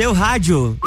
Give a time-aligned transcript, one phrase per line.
[0.00, 0.78] seu rádio.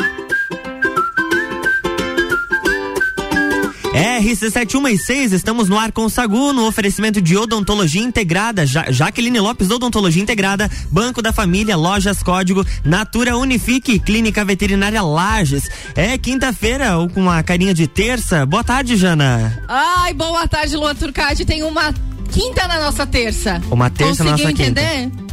[3.93, 9.69] RC7116, estamos no ar com o Sagu, no oferecimento de odontologia integrada, ja Jaqueline Lopes,
[9.69, 15.69] odontologia integrada, Banco da Família, Lojas Código, Natura Unifique, Clínica Veterinária Lages.
[15.93, 18.47] É quinta-feira, ou com uma carinha de terça.
[18.47, 19.63] Boa tarde, Jana.
[19.67, 21.45] Ai, boa tarde, Lua Turcati.
[21.45, 21.93] Tem uma
[22.31, 23.61] quinta na nossa terça.
[23.69, 25.11] Uma terça Conseguiu na nossa entender?
[25.11, 25.23] quinta.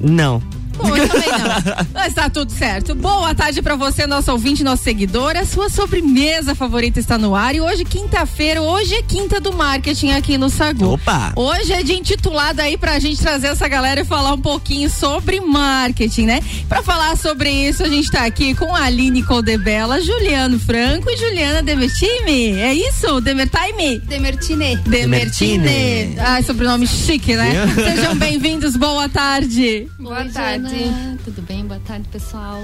[0.00, 0.55] Não.
[0.76, 1.86] Bom, eu também não.
[1.94, 2.94] Mas tá tudo certo.
[2.94, 5.36] Boa tarde pra você, nosso ouvinte, nosso seguidor.
[5.36, 7.54] A sua sobremesa favorita está no ar.
[7.54, 10.92] E hoje, quinta-feira, hoje é quinta do marketing aqui no Sagu.
[10.94, 11.32] Opa!
[11.34, 15.40] Hoje é dia intitulado aí pra gente trazer essa galera e falar um pouquinho sobre
[15.40, 16.40] marketing, né?
[16.68, 21.16] Pra falar sobre isso, a gente tá aqui com a Aline Coldebella, Juliano Franco e
[21.16, 22.52] Juliana Demertime.
[22.58, 23.20] É isso?
[23.20, 24.00] Demertime?
[24.00, 24.76] Demertine.
[24.76, 25.58] Demertine.
[25.58, 26.18] Demertine.
[26.18, 27.52] Ai, sobrenome chique, né?
[27.74, 29.88] Sejam bem-vindos, boa tarde.
[29.98, 30.28] Boa Oi,
[30.70, 31.18] tarde.
[31.24, 31.64] Tudo bem?
[31.66, 32.62] Boa tarde, pessoal.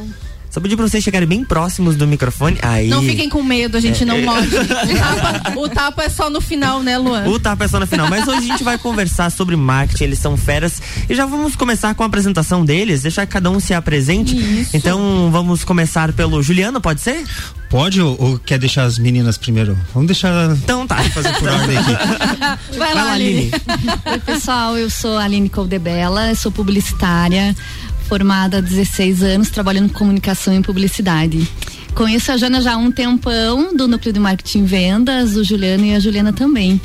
[0.53, 2.59] Só pedir pra vocês chegarem bem próximos do microfone.
[2.61, 2.87] Aí.
[2.87, 4.51] Não fiquem com medo, a gente não morde.
[4.63, 7.27] O tapa, o tapa é só no final, né, Luan?
[7.27, 8.07] O tapa é só no final.
[8.11, 10.83] Mas hoje a gente vai conversar sobre marketing, eles são feras.
[11.09, 14.37] E já vamos começar com a apresentação deles, deixar que cada um se apresente.
[14.37, 14.77] Isso.
[14.77, 17.25] Então vamos começar pelo Juliano, pode ser?
[17.71, 19.79] Pode ou, ou quer deixar as meninas primeiro?
[19.95, 21.03] Vamos deixar Então tá.
[21.05, 21.97] fazer por ordem aqui.
[22.77, 23.51] Vai lá, Aline.
[24.05, 24.77] Oi, pessoal.
[24.77, 27.57] Eu sou a Aline Coldebella, sou publicitária,
[28.03, 31.49] formada há 16 anos, trabalhando com comunicação e publicidade.
[31.95, 35.95] Conheço a Jana já há um tempão, do Núcleo de Marketing Vendas, o Juliano e
[35.95, 36.81] a Juliana também.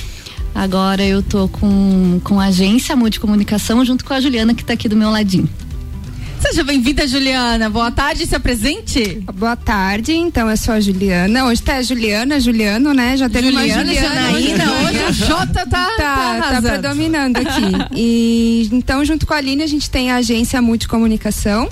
[0.53, 4.89] Agora eu tô com, com a agência Multicomunicação junto com a Juliana que tá aqui
[4.89, 5.49] do meu ladinho.
[6.49, 7.69] Seja bem-vinda, Juliana.
[7.69, 9.21] Boa tarde, se apresente.
[9.35, 11.45] Boa tarde, então eu sou a Juliana.
[11.45, 13.17] Hoje tá a Juliana, Juliano, né?
[13.17, 14.15] Já teve Juliana, uma Juliana.
[14.15, 17.91] Janaína, hoje o Jota tá, tá, Tá, tá predominando aqui.
[17.93, 21.67] E então, junto com a Aline, a gente tem a agência Multicomunicação.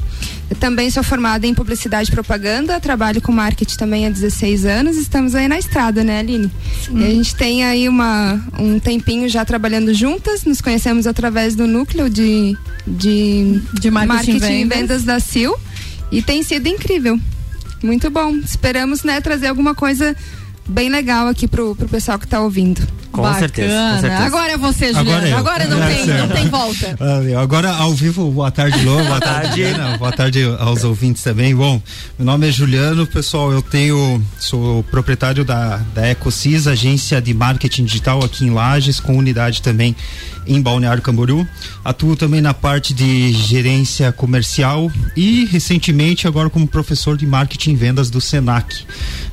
[0.50, 4.96] Eu também sou formada em publicidade e propaganda, trabalho com marketing também há 16 anos.
[4.96, 6.52] Estamos aí na estrada, né, Aline?
[6.92, 10.44] E a gente tem aí uma, um tempinho já trabalhando juntas.
[10.44, 12.56] Nos conhecemos através do núcleo de,
[12.86, 15.03] de, De marketing e e vendas.
[15.03, 15.58] da Sil.
[16.12, 17.19] E tem sido incrível.
[17.81, 18.36] Muito bom.
[18.36, 20.16] Esperamos, né, trazer alguma coisa
[20.68, 22.81] bem legal aqui pro, pro pessoal que tá ouvindo.
[23.16, 23.40] Com Bacana.
[23.40, 24.24] certeza, com certeza.
[24.26, 25.12] Agora é você, Juliana.
[25.18, 25.38] Agora eu.
[25.38, 26.28] Agora não, É, tem, certo.
[26.28, 26.98] não tem volta.
[27.42, 29.64] Agora ao vivo, boa tarde, Lô, boa tarde.
[29.64, 31.56] Ana, boa tarde aos ouvintes também.
[31.56, 31.81] Bom,
[32.18, 37.86] meu nome é Juliano, pessoal, eu tenho, sou proprietário da, da EcoSys, agência de marketing
[37.86, 39.96] digital aqui em Lages, com unidade também
[40.48, 41.48] em Balneário Camboriú.
[41.84, 47.75] Atuo também na parte de gerência comercial e recentemente agora como professor de marketing e
[47.75, 48.86] vendas do Senac.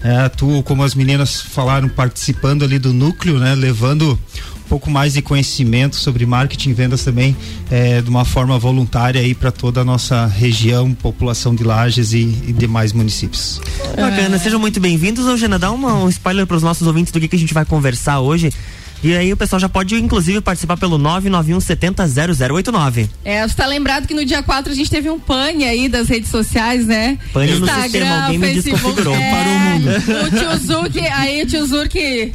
[0.03, 4.19] É, atuo, como as meninas falaram, participando ali do núcleo, né, levando
[4.65, 7.35] um pouco mais de conhecimento sobre marketing e vendas também
[7.71, 12.21] eh, de uma forma voluntária aí para toda a nossa região, população de Lages e,
[12.47, 13.61] e demais municípios.
[13.97, 15.27] Bacana, sejam muito bem-vindos.
[15.27, 17.65] Ô, Jana, dá uma, um spoiler pros nossos ouvintes do que, que a gente vai
[17.65, 18.53] conversar hoje.
[19.03, 22.07] E aí o pessoal já pode, inclusive, participar pelo 991 70
[22.55, 23.11] 0089.
[23.25, 26.09] É, você tá lembrado que no dia 4 a gente teve um pane aí das
[26.09, 27.19] redes sociais, né?
[27.33, 29.15] Pane no sistema, alguém me desconfigurou.
[29.15, 29.91] É, Parou o mundo.
[30.27, 31.67] O tio Zurk, aí o tio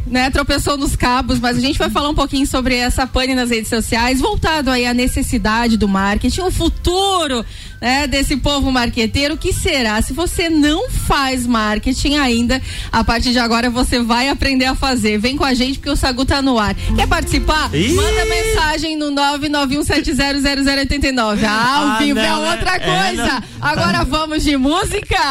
[0.08, 3.50] né, tropeçou nos cabos, mas a gente vai falar um pouquinho sobre essa pane nas
[3.50, 7.46] redes sociais, voltado aí à necessidade do marketing, o futuro,
[7.80, 10.02] né, desse povo marqueteiro, o que será?
[10.02, 12.62] Se você não faz marketing ainda,
[12.92, 15.18] a partir de agora você vai aprender a fazer.
[15.18, 16.76] Vem com a gente porque o Sagu tá no ar.
[16.96, 17.70] Quer participar?
[17.74, 17.94] Ih!
[17.94, 21.44] Manda mensagem no 991700089.
[21.46, 23.42] Ah, ao Ah, vivo é não, outra é, coisa.
[23.62, 25.18] Agora vamos de música.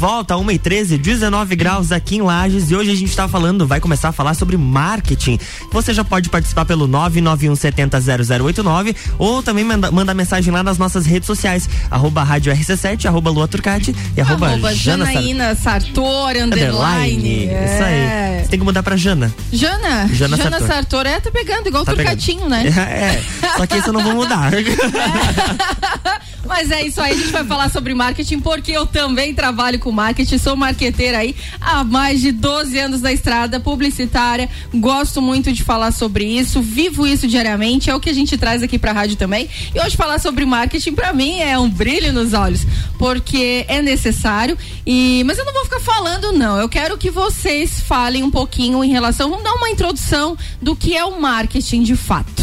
[0.04, 3.66] volta, 1 e 13 19 graus aqui em Lages e hoje a gente está falando,
[3.66, 5.40] vai começar a falar sobre marketing.
[5.72, 11.26] Você já pode participar pelo 991700089 ou também manda, manda mensagem lá nas nossas redes
[11.26, 17.48] sociais, arroba rádio RC7, arroba Lua Turcati e arroba, arroba Jana Janaína Sartor, underline.
[17.48, 17.64] É.
[17.64, 18.44] Isso aí.
[18.44, 19.34] Você tem que mudar pra Jana.
[19.54, 20.10] Jana?
[20.12, 20.68] Jana Jana Sartor.
[20.68, 21.08] Sartor.
[21.08, 22.66] É, tá pegando, igual Tá Turcatinho, né?
[22.76, 23.24] É,
[23.56, 24.52] só que isso eu não vou mudar.
[26.46, 29.92] Mas é isso aí, a gente vai falar sobre marketing, porque eu também trabalho com
[29.92, 35.64] marketing, sou marqueteira aí há mais de 12 anos na estrada, publicitária, gosto muito de
[35.64, 39.16] falar sobre isso, vivo isso diariamente, é o que a gente traz aqui pra rádio
[39.16, 39.50] também.
[39.74, 42.66] E hoje falar sobre marketing pra mim é um brilho nos olhos,
[42.98, 47.80] porque é necessário e mas eu não vou ficar falando não, eu quero que vocês
[47.80, 51.96] falem um pouquinho em relação, vamos dar uma introdução do que é o marketing de
[51.96, 52.43] fato.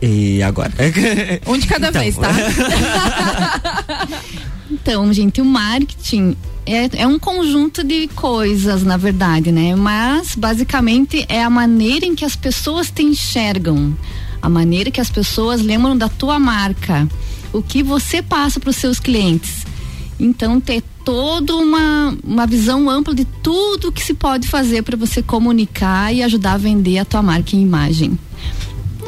[0.00, 0.72] E agora?
[1.46, 2.00] Um de cada Então.
[2.02, 2.28] vez, tá?
[4.70, 6.36] Então, gente, o marketing
[6.66, 9.74] é, é um conjunto de coisas, na verdade, né?
[9.74, 13.96] Mas, basicamente, é a maneira em que as pessoas te enxergam,
[14.42, 17.08] a maneira que as pessoas lembram da tua marca,
[17.50, 19.66] o que você passa para os seus clientes.
[20.20, 25.22] Então, ter toda uma, uma visão ampla de tudo que se pode fazer para você
[25.22, 28.18] comunicar e ajudar a vender a tua marca e imagem.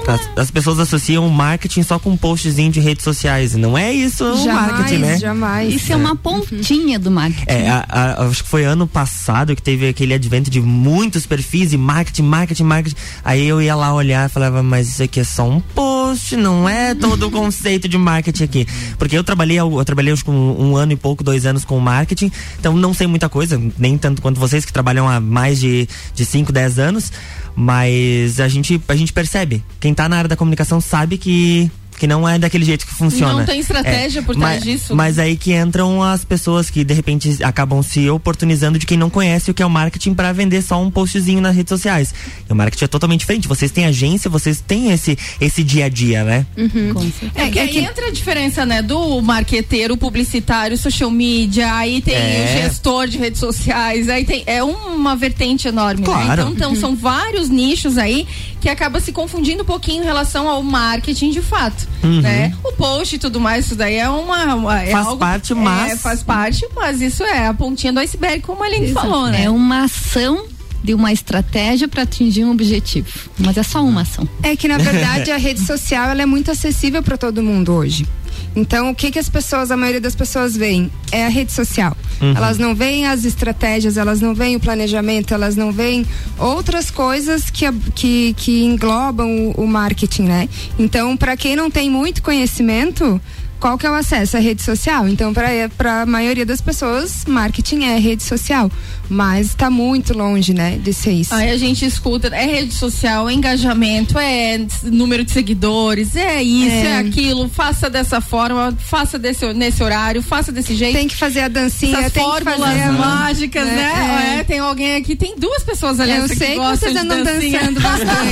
[0.06, 3.54] As, as pessoas associam o marketing só com postzinho de redes sociais.
[3.54, 5.18] Não é isso o jamais, marketing, né?
[5.18, 5.74] jamais.
[5.74, 7.44] Isso é uma pontinha do marketing.
[7.46, 11.72] É, a- a- acho que foi ano passado que teve aquele advento de muitos perfis
[11.72, 12.96] e marketing, marketing, marketing.
[13.24, 16.68] Aí eu ia lá olhar e falava, mas isso aqui é só um post, não
[16.68, 18.66] é todo o conceito de marketing aqui.
[18.98, 22.32] Porque eu trabalhei, eu trabalhei acho um, um ano e pouco, dois anos com marketing,
[22.58, 26.24] então não sei muita coisa, nem tanto quanto vocês que trabalham há mais de, de
[26.24, 27.12] 5, 10 anos.
[27.54, 29.62] Mas a gente, a gente percebe.
[29.78, 31.70] Quem tá na área da comunicação sabe que.
[32.00, 33.34] Que não é daquele jeito que funciona.
[33.34, 34.96] Não tem estratégia por trás mas, disso.
[34.96, 39.10] Mas aí que entram as pessoas que de repente acabam se oportunizando de quem não
[39.10, 42.14] conhece o que é o marketing para vender só um postzinho nas redes sociais.
[42.48, 43.46] E o marketing é totalmente diferente.
[43.46, 46.46] Vocês têm agência, vocês têm esse esse dia a dia, né?
[46.94, 47.32] Com certeza.
[47.34, 52.00] É, que É aí que- entra a diferença, né, do marqueteiro, publicitário, social media, aí
[52.00, 52.44] tem É.
[52.56, 56.06] o gestor de redes sociais, aí tem é uma vertente enorme, né?
[56.06, 56.32] Claro.
[56.32, 58.26] Então, então são vários nichos aí
[58.60, 61.88] que acaba se confundindo um pouquinho em relação ao marketing de fato,
[62.22, 62.54] né?
[62.64, 65.56] O post e tudo mais, isso daí é uma, uma- é Faz algo- parte, é,
[65.56, 69.44] mas- faz parte, mas isso é a pontinha do iceberg, como a Aline falou, né?
[69.44, 70.44] É uma ação
[70.82, 73.08] de uma estratégia para atingir um objetivo.
[73.38, 74.28] Mas é só uma ação.
[74.42, 78.06] É que na verdade a rede social ela é muito acessível para todo mundo hoje.
[78.54, 81.96] Então o que que as pessoas, a maioria das pessoas veem é a rede social.
[82.20, 86.04] Elas não veem as estratégias, elas não veem o planejamento, elas não veem
[86.38, 90.48] outras coisas que que, que englobam o, o marketing, né?
[90.78, 93.20] Então para quem não tem muito conhecimento
[93.60, 94.36] qual que é o acesso?
[94.36, 95.06] A rede social.
[95.08, 98.70] Então, para a maioria das pessoas, marketing é rede social.
[99.12, 101.34] Mas está muito longe, né, de ser isso.
[101.34, 106.70] Aí a gente escuta, é rede social, é engajamento, é número de seguidores, é isso,
[106.86, 106.98] é, É.
[106.98, 110.94] aquilo, faça dessa forma, faça desse, nesse horário, faça desse jeito.
[110.96, 112.92] Tem que fazer a dancinha, Essas tem que fórmulas fazer a...
[112.92, 114.34] mágicas, É, né?
[114.36, 114.40] é.
[114.40, 117.58] É, tem alguém aqui, tem duas pessoas ali Eu que sei que vocês andam dancinha.
[117.58, 118.30] dançando bastante.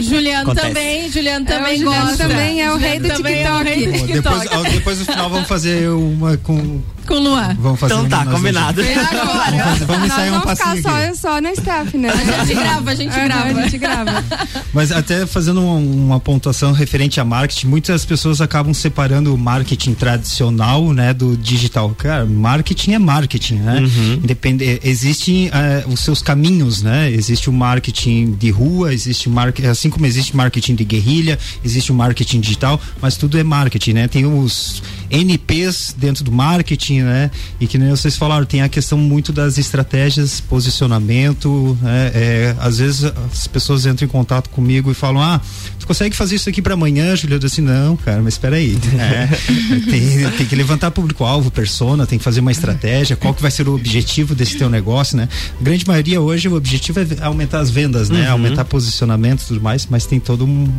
[0.00, 0.66] Juliano Acontece.
[0.68, 2.28] também, Juliano É, o também Juliano gosta.
[2.28, 3.34] também é o rei do também é o TikTok.
[3.34, 4.12] rei do Pô, TikTok.
[4.12, 6.80] depois, ao- depois no final vamos fazer uma com.
[7.06, 7.56] Com Luan.
[7.58, 8.80] Vamos fazer Então tá, combinado.
[8.80, 9.64] É agora.
[9.64, 11.16] Vamos, vamos ensaiar um vamos passinho ficar aqui.
[11.16, 12.10] só, só na staff, né?
[12.10, 13.48] A gente grava, a gente grava.
[13.48, 14.24] A gente grava.
[14.72, 19.94] Mas até fazendo uma, uma pontuação referente a marketing, muitas pessoas acabam separando o marketing
[19.94, 21.90] tradicional, né, do digital.
[21.90, 23.82] Cara, marketing é marketing, né?
[24.22, 27.10] Independe, existem eh, os seus caminhos, né?
[27.10, 31.94] Existe o marketing de rua, existe marketing, assim como existe marketing de guerrilha, existe o
[31.94, 34.08] marketing digital, mas tudo é marketing, né?
[34.08, 34.82] Tem os
[35.14, 37.30] NPs dentro do marketing, né?
[37.60, 42.10] E que nem vocês falaram, tem a questão muito das estratégias, posicionamento, né?
[42.14, 45.40] É, às vezes as pessoas entram em contato comigo e falam, ah,
[45.84, 47.34] tu consegue fazer isso aqui para amanhã, Júlio?
[47.34, 48.76] Eu disse, não, cara, mas espera aí.
[48.94, 49.26] É,
[49.90, 53.68] tem, tem que levantar público-alvo, persona, tem que fazer uma estratégia, qual que vai ser
[53.68, 55.28] o objetivo desse teu negócio, né?
[55.60, 58.28] A grande maioria hoje o objetivo é aumentar as vendas, né?
[58.28, 60.72] Aumentar posicionamento e tudo mais, mas tem todo um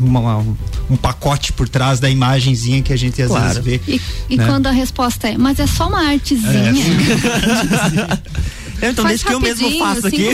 [0.00, 0.38] uma-
[0.88, 3.60] um pacote por trás da imagenzinha que a gente às Claro.
[3.62, 3.80] vezes vê.
[3.92, 4.00] E,
[4.30, 4.46] e né?
[4.46, 6.72] quando a resposta é, mas é só uma artezinha.
[8.80, 10.28] Então Faz desde que eu mesmo faço aqui.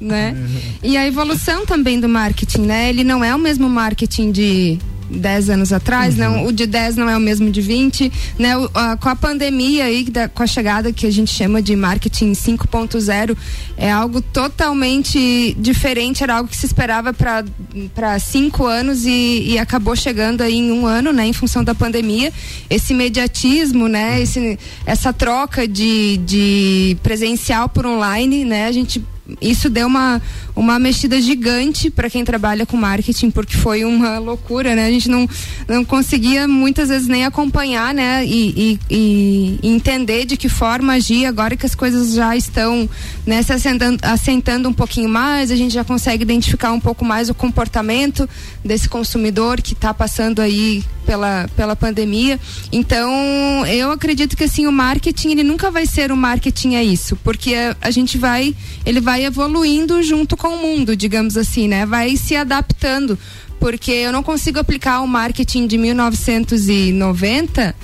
[0.00, 0.34] né?
[0.82, 2.88] E a evolução também do marketing, né?
[2.88, 4.78] Ele não é o mesmo marketing de
[5.12, 6.20] 10 anos atrás, uhum.
[6.20, 8.56] não, o de 10 não é o mesmo de 20, né?
[8.56, 11.76] O, a, com a pandemia aí, da, com a chegada que a gente chama de
[11.76, 13.36] marketing 5.0,
[13.76, 19.94] é algo totalmente diferente, era algo que se esperava para cinco anos e, e, acabou
[19.94, 21.26] chegando aí em um ano, né?
[21.26, 22.32] Em função da pandemia.
[22.68, 24.20] Esse imediatismo, né?
[24.20, 28.66] Esse, essa troca de, de presencial por online, né?
[28.66, 29.02] A gente
[29.40, 30.20] isso deu uma,
[30.54, 34.86] uma mexida gigante para quem trabalha com marketing, porque foi uma loucura, né?
[34.86, 35.28] A gente não,
[35.68, 38.26] não conseguia muitas vezes nem acompanhar, né?
[38.26, 42.88] E, e, e entender de que forma agir agora que as coisas já estão
[43.24, 47.30] né, se assentando, assentando um pouquinho mais, a gente já consegue identificar um pouco mais
[47.30, 48.28] o comportamento
[48.64, 52.38] desse consumidor que está passando aí pela, pela pandemia.
[52.70, 57.16] Então, eu acredito que assim, o marketing ele nunca vai ser o marketing é isso,
[57.22, 61.84] porque a, a gente vai, ele vai evoluindo junto com o mundo, digamos assim, né?
[61.84, 63.18] Vai se adaptando,
[63.60, 67.74] porque eu não consigo aplicar o marketing de 1990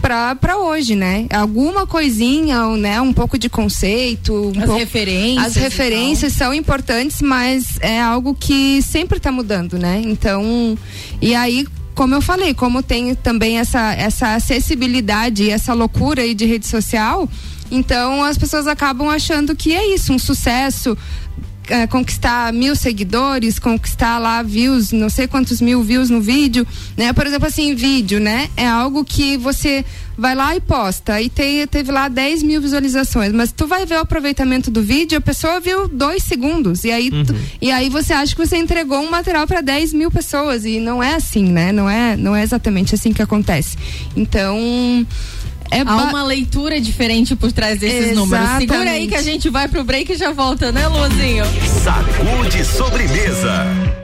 [0.00, 1.26] para hoje, né?
[1.30, 3.00] Alguma coisinha, né?
[3.00, 5.46] Um pouco de conceito, um as pouco, referências.
[5.46, 10.02] As referências são importantes, mas é algo que sempre está mudando, né?
[10.04, 10.76] Então,
[11.22, 16.34] e aí como eu falei, como tem também essa, essa acessibilidade e essa loucura aí
[16.34, 17.28] de rede social,
[17.70, 20.96] então as pessoas acabam achando que é isso, um sucesso,
[21.68, 26.66] é, conquistar mil seguidores, conquistar lá views, não sei quantos mil views no vídeo,
[26.96, 27.12] né?
[27.12, 28.50] Por exemplo, assim, vídeo, né?
[28.56, 29.84] É algo que você
[30.16, 33.96] vai lá e posta e te, teve lá 10 mil visualizações, mas tu vai ver
[33.96, 37.24] o aproveitamento do vídeo, a pessoa viu dois segundos e aí, uhum.
[37.24, 40.78] tu, e aí você acha que você entregou um material para 10 mil pessoas e
[40.78, 41.72] não é assim, né?
[41.72, 43.76] Não é, não é exatamente assim que acontece.
[44.14, 45.04] Então
[45.70, 48.30] é Há uma leitura diferente por trás desses Exatamente.
[48.30, 48.58] números.
[48.58, 51.44] Segura aí que a gente vai pro break e já volta, né, Luzinho?
[51.82, 54.03] Sacude sobremesa.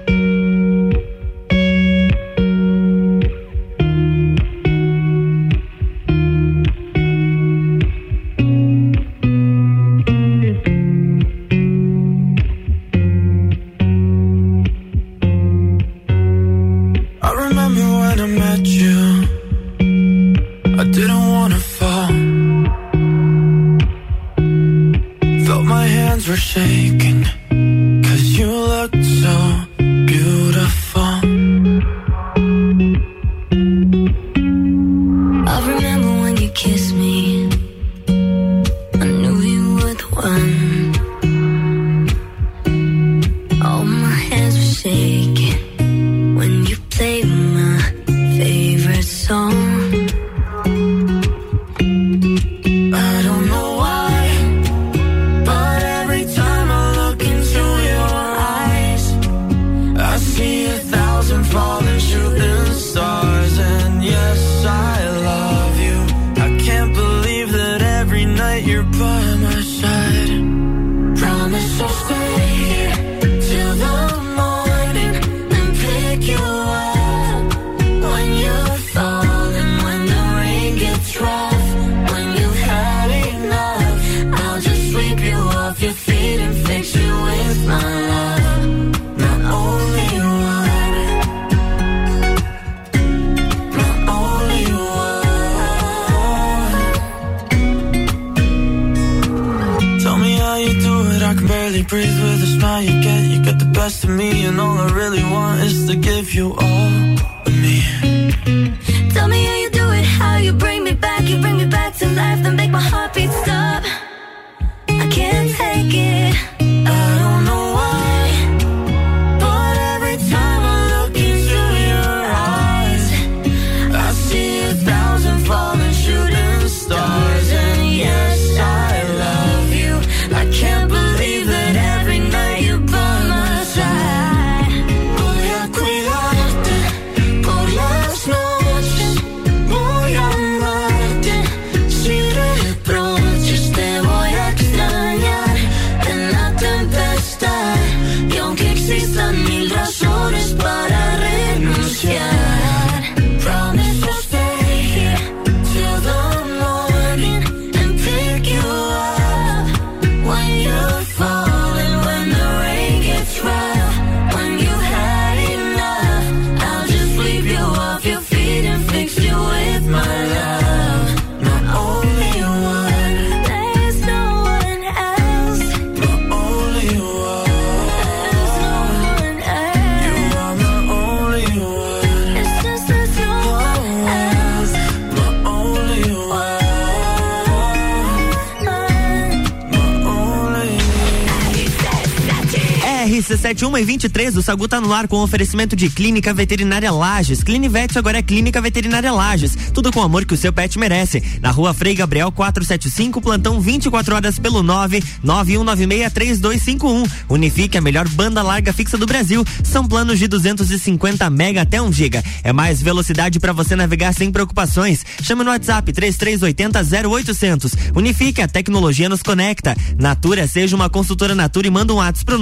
[193.61, 197.43] RC7 1 e 23, o Sagu tá no ar com oferecimento de Clínica Veterinária Lages.
[197.43, 199.55] Clinivete agora é Clínica Veterinária Lages.
[199.75, 201.23] Tudo com o amor que o seu pet merece.
[201.43, 207.11] Na rua Frei Gabriel 475, plantão 24 horas pelo 9 91963251.
[207.29, 209.45] Unifique a melhor banda larga fixa do Brasil.
[209.63, 212.25] São planos de 250 mega até 1 giga.
[212.43, 215.05] É mais velocidade para você navegar sem preocupações.
[215.23, 217.73] Chame no WhatsApp 3380 0800.
[217.95, 219.77] Unifique a tecnologia nos conecta.
[219.99, 222.39] Natura seja uma consultora Natura e manda um WhatsApp pro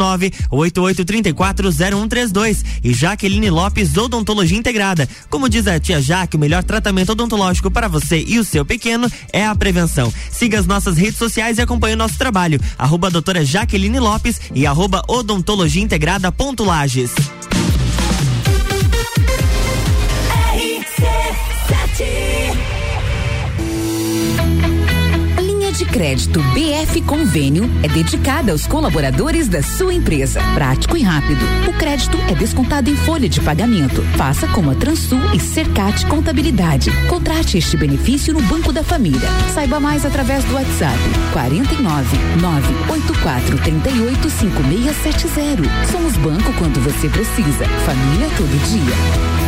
[1.09, 2.65] 988340132.
[2.85, 5.09] E Jaqueline Lopes Odontologia Integrada.
[5.29, 9.11] Como diz a tia Jaque, o melhor tratamento odontológico para você e o seu pequeno
[9.33, 10.13] é a prevenção.
[10.31, 12.61] Siga as nossas redes sociais e acompanhe o nosso trabalho.
[12.79, 15.83] Arroba doutora Jaqueline Lopes e arroba odontologia
[25.99, 30.41] crédito BF Convênio é dedicada aos colaboradores da sua empresa.
[30.55, 31.41] Prático e rápido.
[31.67, 34.01] O crédito é descontado em folha de pagamento.
[34.17, 36.93] Faça como a Transul e Cercat Contabilidade.
[37.09, 39.29] Contrate este benefício no Banco da Família.
[39.53, 40.97] Saiba mais através do WhatsApp
[41.33, 45.63] 49 984 38 5670.
[45.91, 47.65] Somos banco quando você precisa.
[47.85, 49.48] Família todo dia.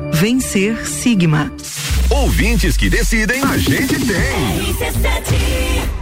[0.21, 1.51] Vencer Sigma.
[2.07, 6.00] Ouvintes que decidem, a gente tem.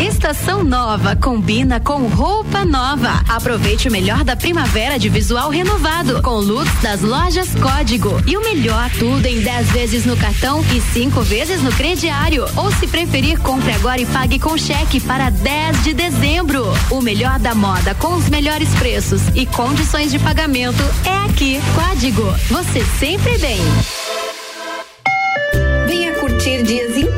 [0.00, 3.22] Estação nova combina com roupa nova.
[3.28, 8.22] Aproveite o melhor da primavera de visual renovado com looks das lojas Código.
[8.26, 12.46] E o melhor tudo em 10 vezes no cartão e 5 vezes no crediário.
[12.56, 16.64] Ou se preferir, compre agora e pague com cheque para 10 de dezembro.
[16.90, 21.60] O melhor da moda com os melhores preços e condições de pagamento é aqui.
[21.74, 22.24] Código.
[22.50, 23.60] Você sempre bem.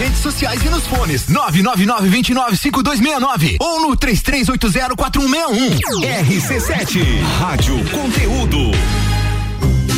[0.00, 5.78] redes sociais e nos fones 999-295269 ou no 33804161.
[6.24, 8.70] RC7, Rádio Conteúdo.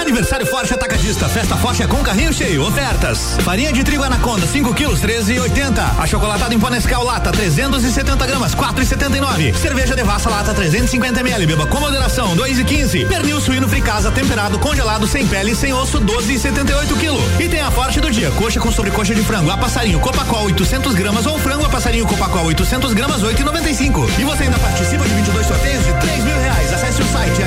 [0.00, 1.28] Aniversário Forte Atacadista.
[1.28, 2.62] Festa Forte é com carrinho cheio.
[2.64, 3.36] Ofertas.
[3.44, 5.98] Farinha de trigo Anaconda, 5 quilos, 13,80.
[5.98, 6.68] Achocolatado em pó
[7.02, 9.54] Lata, 370 gramas, 4,79.
[9.54, 11.46] Cerveja Devassa Lata, 350 ml.
[11.46, 13.06] Beba com moderação, 2,15.
[13.06, 17.20] Pernil suíno fricasa, temperado, congelado, sem pele sem osso, 12,78 quilo.
[17.38, 18.30] E tem a forte do dia.
[18.32, 22.46] Coxa com sobrecoxa de frango, a passarinho Copacol, 800 gramas ou frango a passarinho Copacol,
[22.46, 24.08] 800 gramas, 8,95.
[24.18, 26.72] E você ainda participa de 22 sorteios de 3 mil reais.
[26.72, 27.44] Acesse o site e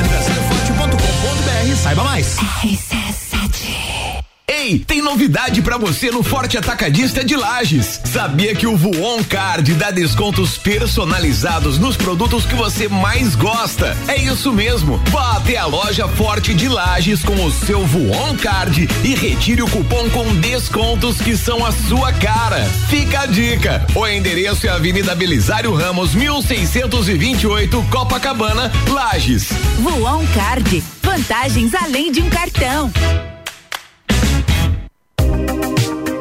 [1.83, 2.37] saiba mais.
[2.37, 7.99] RC7 Ei, tem novidade pra você no Forte Atacadista de Lages.
[8.05, 13.97] Sabia que o Voon Card dá descontos personalizados nos produtos que você mais gosta?
[14.07, 14.97] É isso mesmo.
[15.09, 19.69] Vá até a loja Forte de Lages com o seu Voon Card e retire o
[19.69, 22.63] cupom com descontos que são a sua cara.
[22.89, 23.85] Fica a dica.
[23.93, 29.49] O endereço é Avenida Belisário Ramos, 1628, Copacabana, Lages.
[29.79, 30.92] Voon Card.
[31.15, 32.91] Vantagens além de um cartão.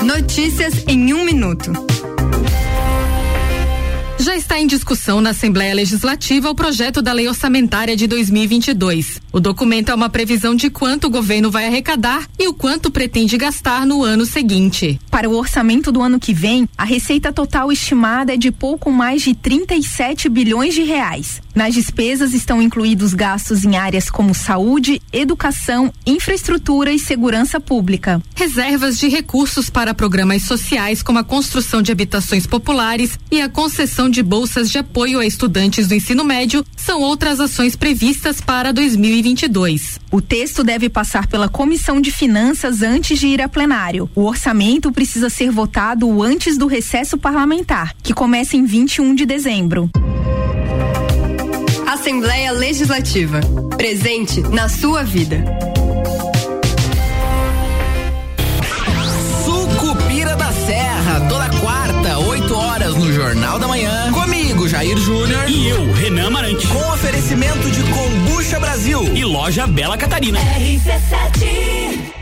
[0.04, 1.72] Notícias em um minuto.
[4.22, 9.20] Já está em discussão na Assembleia Legislativa o projeto da Lei Orçamentária de 2022.
[9.32, 13.36] O documento é uma previsão de quanto o governo vai arrecadar e o quanto pretende
[13.36, 15.00] gastar no ano seguinte.
[15.10, 19.22] Para o orçamento do ano que vem, a receita total estimada é de pouco mais
[19.22, 21.40] de 37 bilhões de reais.
[21.54, 28.22] Nas despesas estão incluídos gastos em áreas como saúde, educação, infraestrutura e segurança pública.
[28.34, 34.08] Reservas de recursos para programas sociais como a construção de habitações populares e a concessão
[34.08, 40.00] de bolsas de apoio a estudantes do ensino médio são outras ações previstas para 2022.
[40.10, 44.10] O texto deve passar pela Comissão de Finanças antes de ir a plenário.
[44.14, 49.90] O orçamento precisa ser votado antes do recesso parlamentar, que começa em 21 de dezembro.
[51.92, 53.40] Assembleia Legislativa.
[53.76, 55.44] Presente na sua vida.
[59.44, 64.10] Sucupira da Serra, toda quarta, 8 horas no Jornal da Manhã.
[64.10, 65.44] Comigo, Jair Júnior.
[65.50, 66.66] E eu, Renan Amarante.
[66.66, 69.04] Com oferecimento de Combucha Brasil.
[69.14, 70.40] E loja Bela Catarina.
[70.40, 72.21] RC7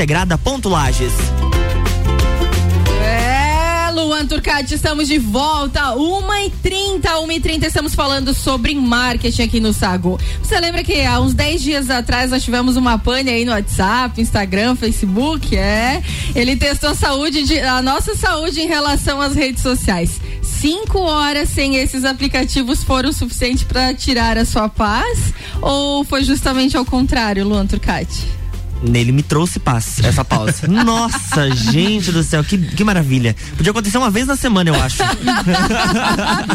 [4.18, 5.94] Luan Turcati, estamos de volta.
[5.94, 10.18] 1h30, 1h30, estamos falando sobre marketing aqui no Sago.
[10.42, 14.20] Você lembra que há uns 10 dias atrás nós tivemos uma pane aí no WhatsApp,
[14.20, 15.56] Instagram, Facebook?
[15.56, 16.02] É.
[16.34, 20.20] Ele testou a saúde, de, a nossa saúde em relação às redes sociais.
[20.42, 25.32] Cinco horas sem esses aplicativos foram suficientes para tirar a sua paz?
[25.62, 28.37] Ou foi justamente ao contrário, Luan Turcati?
[28.82, 30.66] Nele me trouxe paz, essa pausa.
[30.68, 33.34] Nossa, gente do céu, que, que maravilha.
[33.56, 34.98] Podia acontecer uma vez na semana, eu acho.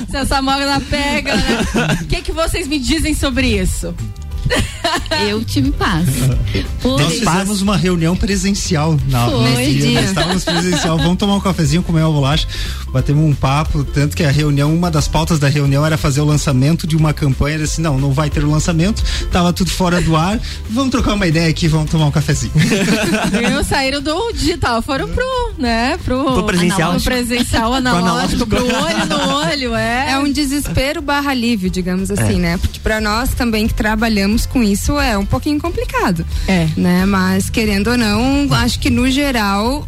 [0.10, 1.58] Se essa moda pega, né?
[2.02, 3.94] O que, que vocês me dizem sobre isso?
[5.28, 6.08] Eu tive paz.
[6.84, 10.02] Nós fizemos uma reunião presencial na nesse dia.
[10.02, 10.98] Nós estávamos presencial.
[10.98, 12.48] Vamos tomar um cafezinho, comer uma bolacha.
[12.92, 13.84] Batemos um papo.
[13.84, 17.14] Tanto que a reunião, uma das pautas da reunião era fazer o lançamento de uma
[17.14, 17.56] campanha.
[17.56, 19.04] Era assim: não, não vai ter o lançamento.
[19.32, 20.40] Tava tudo fora do ar.
[20.70, 22.52] Vamos trocar uma ideia aqui, vamos tomar um cafezinho.
[23.32, 23.64] Viu?
[23.64, 25.98] Saíram do digital, foram pro, né?
[26.04, 26.94] Pro, Pro presencial.
[26.94, 30.12] Pro presencial analógico, pro olho no olho, é.
[30.12, 32.40] É um desespero barra alívio, digamos assim, É.
[32.40, 32.58] né?
[32.58, 36.26] Porque para nós também que trabalhamos com isso é um pouquinho complicado.
[36.48, 36.68] É.
[36.76, 37.06] Né?
[37.06, 39.88] Mas querendo ou não, acho que no geral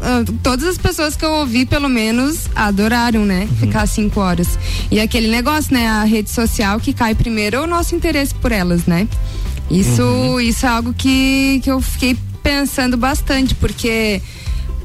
[0.00, 3.46] ah, todas as pessoas que eu ouvi, pelo menos, adoraram, né?
[3.58, 4.58] Ficar cinco horas.
[4.90, 5.86] E aquele negócio, né?
[5.86, 9.06] A rede social que cai primeiro é o nosso interesse por elas, né?
[9.70, 14.20] Isso, isso é algo que, que eu fiquei pensando bastante, porque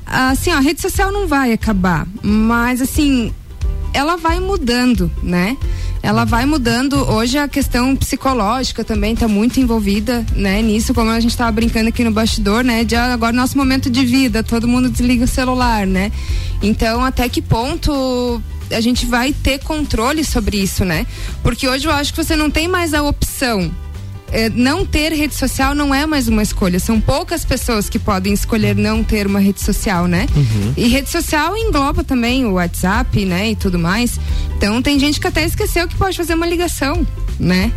[0.05, 3.33] assim, ó, a rede social não vai acabar, mas assim,
[3.93, 5.57] ela vai mudando, né?
[6.05, 6.97] Ela vai mudando.
[7.09, 10.61] Hoje a questão psicológica também está muito envolvida, né?
[10.61, 12.83] Nisso, como a gente estava brincando aqui no bastidor, né?
[12.83, 16.11] De ah, agora nosso momento de vida, todo mundo desliga o celular, né?
[16.61, 18.39] Então, até que ponto
[18.69, 21.07] a gente vai ter controle sobre isso, né?
[21.41, 23.71] Porque hoje eu acho que você não tem mais a opção
[24.35, 26.77] é, não ter rede social não é mais uma escolha.
[26.77, 30.27] São poucas pessoas que podem escolher não ter uma rede social, né?
[30.35, 30.73] Uhum.
[30.75, 33.51] E rede social engloba também o WhatsApp, né?
[33.51, 34.19] E tudo mais.
[34.57, 37.07] Então tem gente que até esqueceu que pode fazer uma ligação,
[37.39, 37.71] né?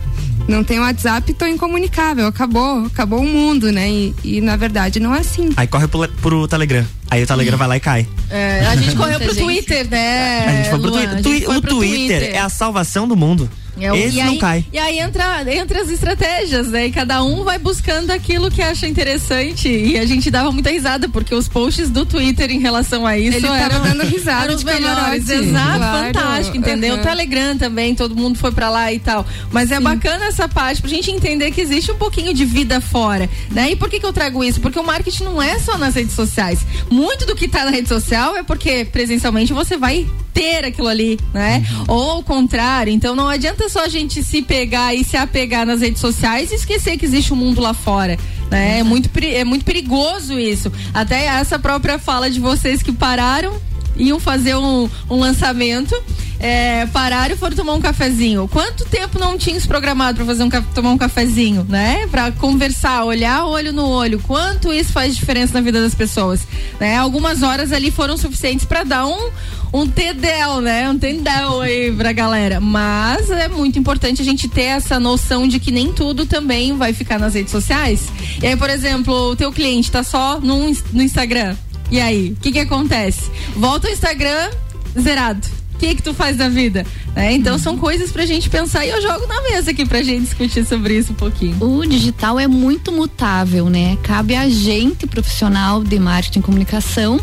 [0.48, 2.26] Não tem WhatsApp, tô incomunicável.
[2.26, 3.88] Acabou, acabou o mundo, né?
[3.88, 5.50] E, e, na verdade não é assim.
[5.56, 6.84] Aí corre pro, pro Telegram.
[7.08, 8.08] Aí o Telegram vai lá e cai.
[8.30, 10.44] É, a gente correu pro Twitter, né?
[10.46, 11.00] A gente foi pro Luan?
[11.02, 11.22] Twitter.
[11.22, 13.48] Twi- gente foi o pro Twitter, é a salvação do mundo.
[13.80, 14.64] É Esse e não aí, cai.
[14.72, 16.86] E aí entra, entra as estratégias, né?
[16.86, 19.68] E cada um vai buscando aquilo que acha interessante.
[19.68, 23.36] E a gente dava muita risada, porque os posts do Twitter em relação a isso
[23.38, 25.28] Ele tava eram, dando risada eram os de melhores.
[25.28, 26.06] Exato, Claro.
[26.06, 26.94] fantástico, entendeu?
[26.94, 27.00] Uhum.
[27.00, 29.24] O Telegram também, todo mundo foi pra lá e tal.
[29.50, 33.28] Mas é bacana essa parte pra gente entender que existe um pouquinho de vida fora,
[33.50, 33.70] né?
[33.70, 34.60] E por que que eu trago isso?
[34.60, 36.60] Porque o marketing não é só nas redes sociais.
[36.90, 41.18] Muito do que tá na rede social é porque presencialmente você vai ter aquilo ali,
[41.34, 41.64] né?
[41.88, 45.80] Ou ao contrário, então não adianta só a gente se pegar e se apegar nas
[45.80, 48.18] redes sociais e esquecer que existe um mundo lá fora.
[48.50, 48.78] Né?
[48.78, 50.72] É, muito, é muito perigoso isso.
[50.92, 53.60] Até essa própria fala de vocês que pararam,
[53.96, 55.94] iam fazer um, um lançamento,
[56.40, 58.48] é, pararam e foram tomar um cafezinho.
[58.48, 62.06] Quanto tempo não tinha se programado para fazer um tomar um cafezinho, né?
[62.08, 64.20] Para conversar, olhar olho no olho.
[64.20, 66.46] Quanto isso faz diferença na vida das pessoas,
[66.78, 66.96] né?
[66.96, 69.30] Algumas horas ali foram suficientes para dar um
[69.72, 70.88] um tedel, né?
[70.88, 72.60] Um tendel aí pra galera.
[72.60, 76.92] Mas é muito importante a gente ter essa noção de que nem tudo também vai
[76.92, 78.08] ficar nas redes sociais.
[78.42, 81.56] E aí, por exemplo, o teu cliente tá só no, no Instagram.
[81.90, 83.30] E aí, o que que acontece?
[83.56, 84.50] Volta ao Instagram
[84.98, 85.57] zerado.
[85.78, 86.84] O que que tu faz da vida?
[87.14, 90.24] É, então são coisas pra gente pensar e eu jogo na mesa aqui pra gente
[90.24, 91.56] discutir sobre isso um pouquinho.
[91.60, 93.96] O digital é muito mutável, né?
[94.02, 97.20] Cabe a gente, profissional de marketing e comunicação,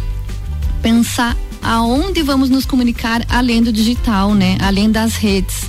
[0.81, 4.57] pensar aonde vamos nos comunicar além do digital, né?
[4.61, 5.65] Além das redes.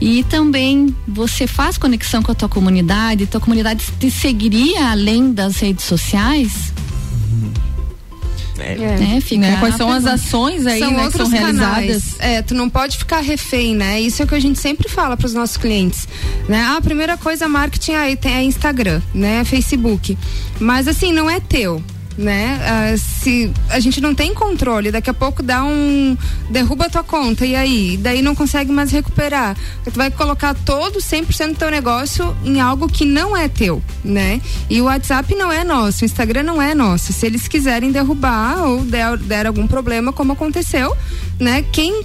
[0.00, 5.56] E também você faz conexão com a tua comunidade, tua comunidade te seguiria além das
[5.56, 6.72] redes sociais?
[8.58, 9.20] É, né?
[9.20, 9.56] Fica Né?
[9.58, 11.58] Quais são as ações aí são né, que são canais.
[11.58, 12.20] realizadas?
[12.20, 14.00] É, tu não pode ficar refém, né?
[14.00, 16.06] Isso é o que a gente sempre fala para os nossos clientes,
[16.48, 16.62] né?
[16.68, 19.44] Ah, a primeira coisa, marketing aí tem é Instagram, né?
[19.44, 20.16] Facebook.
[20.60, 21.82] Mas assim, não é teu.
[22.16, 22.60] Né?
[22.62, 26.16] Ah, se a gente não tem controle, daqui a pouco dá um
[26.48, 29.56] derruba a tua conta e aí, daí não consegue mais recuperar.
[29.82, 34.40] Tu vai colocar todo 100% do teu negócio em algo que não é teu, né?
[34.70, 37.12] E o WhatsApp não é nosso, o Instagram não é nosso.
[37.12, 40.96] Se eles quiserem derrubar ou der, der algum problema, como aconteceu,
[41.38, 41.64] né?
[41.72, 42.04] Quem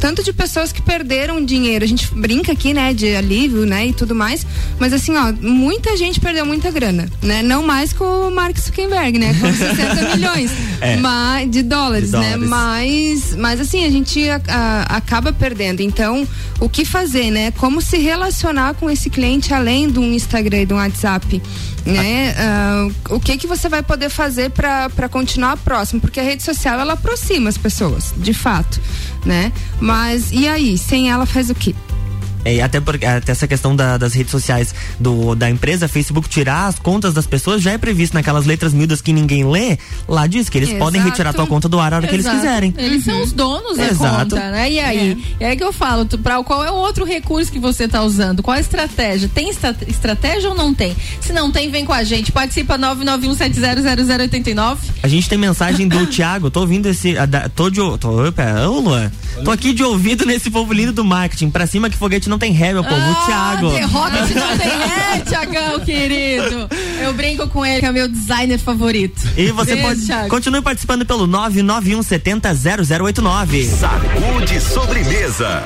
[0.00, 3.92] tanto de pessoas que perderam dinheiro, a gente brinca aqui, né, de alívio, né, e
[3.92, 4.46] tudo mais,
[4.78, 7.42] mas assim, ó, muita gente perdeu muita grana, né?
[7.42, 10.50] Não mais que o Mark Zuckerberg, né, com 60 milhões
[10.86, 10.96] É.
[10.96, 12.30] mas, de dólares, De né?
[12.36, 12.48] dólares.
[12.48, 15.80] Mas, mas assim, a gente a- a- acaba perdendo.
[15.80, 16.26] Então,
[16.60, 17.50] o que fazer, né?
[17.52, 21.42] Como se relacionar com esse cliente além do Instagram e do WhatsApp,
[21.86, 22.34] né?
[22.38, 26.00] Ah, o que que você vai poder fazer para continuar próximo?
[26.00, 28.80] Porque a rede social ela aproxima as pessoas, de fato,
[29.24, 29.52] né?
[29.80, 31.74] Mas e aí, sem ela faz o quê?
[32.44, 36.78] É, até, até essa questão da- das redes sociais do, da empresa, Facebook, tirar as
[36.78, 39.78] contas das pessoas já é previsto naquelas letras miúdas que ninguém lê.
[40.08, 41.10] Lá diz que eles podem Exato.
[41.10, 42.40] retirar tua conta do ar a hora que eles Exato.
[42.40, 42.74] quiserem.
[42.76, 44.36] Eles são os donos da Exato.
[44.36, 44.70] conta, né?
[44.70, 45.24] E aí?
[45.40, 45.48] É.
[45.50, 48.42] aí que eu falo, tu, pra, qual é o outro recurso que você tá usando?
[48.42, 49.28] Qual a estratégia?
[49.32, 50.94] Tem estra- estratégia ou não tem?
[51.20, 52.30] Se não tem, vem com a gente.
[52.32, 54.76] Participa 991700089.
[55.02, 57.16] A gente tem mensagem do Thiago, tô ouvindo esse.
[57.16, 57.80] a da- tô de.
[57.98, 59.10] Tô, opa, ô Luan.
[59.44, 61.50] Tô aqui de ouvido nesse povo lindo do marketing.
[61.50, 62.94] Pra cima que foguete não tem ré, meu povo.
[62.96, 63.68] o Thiago.
[63.86, 66.68] Rocket não tem ré, Tiagão, querido.
[67.02, 69.22] Eu brinco com ele, que é meu designer favorito.
[69.36, 70.06] E você Beijo, pode.
[70.06, 70.28] Thiago.
[70.28, 73.64] Continue participando pelo 991700089.
[73.64, 75.62] Sacude sobremesa.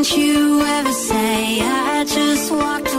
[0.00, 2.89] Don't you ever say I just walked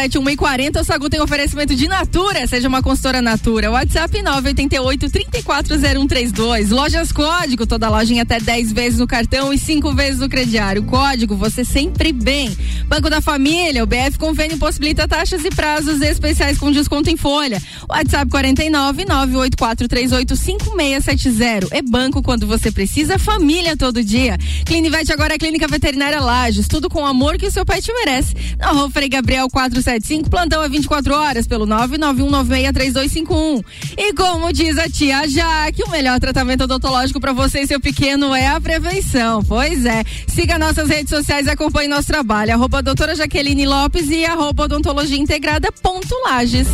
[0.00, 3.70] RC7 140, o Sagu tem oferecimento de Natura, seja uma consultora Natura.
[3.70, 6.70] WhatsApp 988 340132.
[6.70, 10.82] Lojas Código, toda loja em até 10 vezes no cartão e 5 vezes no crediário.
[10.84, 12.56] Código, você sempre bem.
[12.90, 17.62] Banco da Família, o BF Convênio possibilita taxas e prazos especiais com desconto em folha.
[17.88, 21.68] WhatsApp 49 98438 5670.
[21.70, 24.36] É banco quando você precisa, família todo dia.
[24.66, 28.34] Clinivete agora é Clínica Veterinária Lages, tudo com o amor que o seu pet merece.
[28.58, 33.64] Na rua Gabriel 475, plantão é 24 horas pelo 991963251.
[33.96, 38.34] E como diz a tia Jaque, o melhor tratamento odontológico para você e seu pequeno
[38.34, 39.44] é a prevenção.
[39.44, 40.02] Pois é.
[40.26, 42.52] Siga nossas redes sociais e acompanhe nosso trabalho.
[42.52, 46.68] Arroba doutora Jaqueline Lopes e arroba odontologia integrada ponto Lages.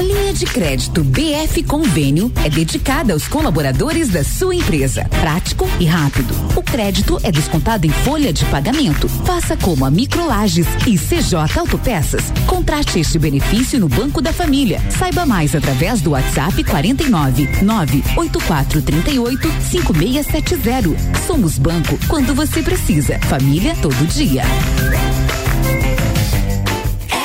[0.03, 5.05] linha de crédito BF Convênio é dedicada aos colaboradores da sua empresa.
[5.19, 6.33] Prático e rápido.
[6.55, 9.07] O crédito é descontado em folha de pagamento.
[9.09, 12.23] Faça como a Microlages e CJ Autopeças.
[12.47, 14.79] Contrate este benefício no Banco da Família.
[14.91, 20.95] Saiba mais através do WhatsApp 49 98438 5670.
[21.25, 23.19] Somos banco quando você precisa.
[23.19, 24.43] Família todo dia.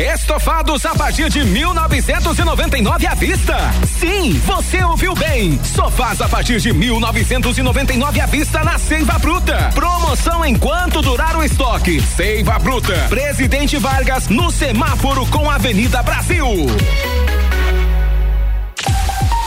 [0.00, 3.54] Estofados a partir de 1999 à vista.
[3.98, 5.60] Sim, você ouviu bem.
[5.62, 9.70] Sofás a partir de 1999 à vista na Seiva Bruta.
[9.74, 12.00] Promoção enquanto durar o estoque.
[12.00, 12.94] Seiva Bruta.
[13.10, 16.46] Presidente Vargas no semáforo com Avenida Brasil.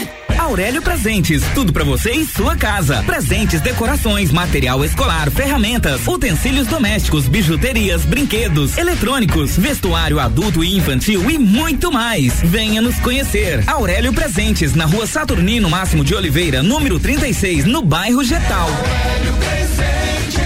[0.42, 3.04] Aurélio Presentes, tudo pra você e sua casa.
[3.04, 11.38] Presentes, decorações, material escolar, ferramentas, utensílios domésticos, bijuterias, brinquedos, eletrônicos, vestuário adulto e infantil e
[11.38, 12.42] muito mais.
[12.44, 13.64] Venha nos conhecer.
[13.68, 18.68] Aurélio Presentes, na rua Saturnino Máximo de Oliveira, número 36, no bairro Getal.
[18.68, 20.39] Aurélio Presentes,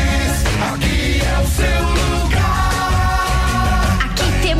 [0.73, 1.94] aqui é o seu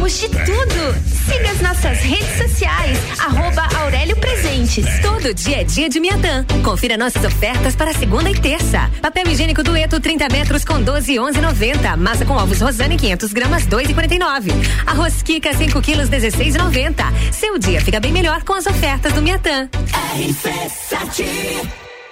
[0.06, 0.96] temos de tudo.
[1.26, 4.86] Siga as nossas redes sociais, arroba Aurélio Presentes.
[5.02, 6.46] Todo dia é dia de Miatã.
[6.64, 8.90] Confira nossas ofertas para segunda e terça.
[9.02, 11.98] Papel higiênico dueto 30 metros com 12 11,90.
[11.98, 14.52] Massa com ovos Rosane 500 gramas 2,49.
[14.86, 17.04] Arroz Kika 5 quilos 16,90.
[17.32, 19.68] Seu dia fica bem melhor com as ofertas do Miatã.
[20.18, 21.85] RC7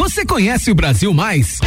[0.00, 1.58] Você conhece o Brasil Mais?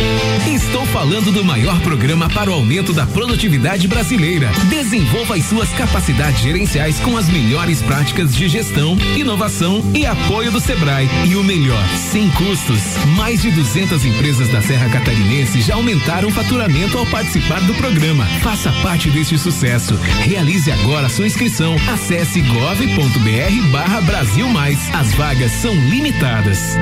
[0.52, 4.50] Estou falando do maior programa para o aumento da produtividade brasileira.
[4.72, 10.60] Desenvolva as suas capacidades gerenciais com as melhores práticas de gestão, inovação e apoio do
[10.60, 11.08] Sebrae.
[11.30, 12.82] E o melhor, sem custos.
[13.16, 18.26] Mais de 200 empresas da Serra Catarinense já aumentaram o faturamento ao participar do programa.
[18.42, 19.94] Faça parte deste sucesso.
[20.24, 21.76] Realize agora sua inscrição.
[21.88, 24.80] Acesse gov.br barra Brasil Mais.
[24.92, 26.76] As vagas são limitadas.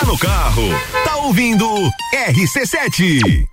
[0.00, 0.62] Tá no carro,
[1.04, 1.66] tá ouvindo
[2.14, 3.46] RC7.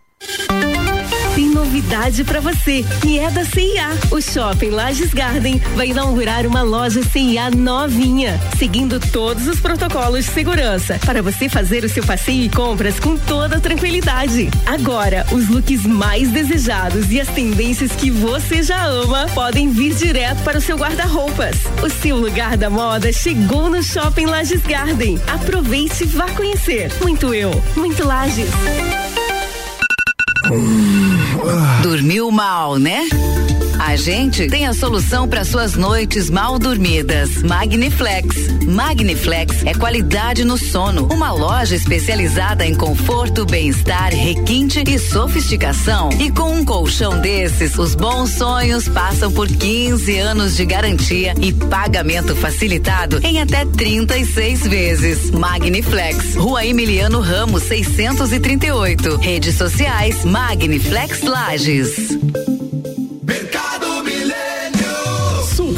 [1.37, 3.89] Tem novidade pra você e é da CIA.
[4.09, 10.31] O Shopping Lages Garden vai inaugurar uma loja CIA novinha, seguindo todos os protocolos de
[10.31, 14.49] segurança, para você fazer o seu passeio e compras com toda tranquilidade.
[14.65, 20.41] Agora, os looks mais desejados e as tendências que você já ama podem vir direto
[20.41, 21.55] para o seu guarda-roupas.
[21.83, 25.21] O seu lugar da moda chegou no Shopping Lages Garden.
[25.27, 26.91] Aproveite e vá conhecer.
[26.99, 28.49] Muito eu, muito Lages.
[31.81, 33.07] Dormiu mal, né?
[33.79, 37.43] A gente tem a solução para suas noites mal dormidas.
[37.43, 38.63] Magniflex.
[38.65, 41.07] Magniflex é qualidade no sono.
[41.11, 46.09] Uma loja especializada em conforto, bem-estar, requinte e sofisticação.
[46.19, 51.53] E com um colchão desses, os bons sonhos passam por 15 anos de garantia e
[51.53, 55.31] pagamento facilitado em até 36 vezes.
[55.31, 56.35] Magniflex.
[56.35, 59.17] Rua Emiliano Ramos, 638.
[59.17, 62.17] Redes sociais Magniflex Lages.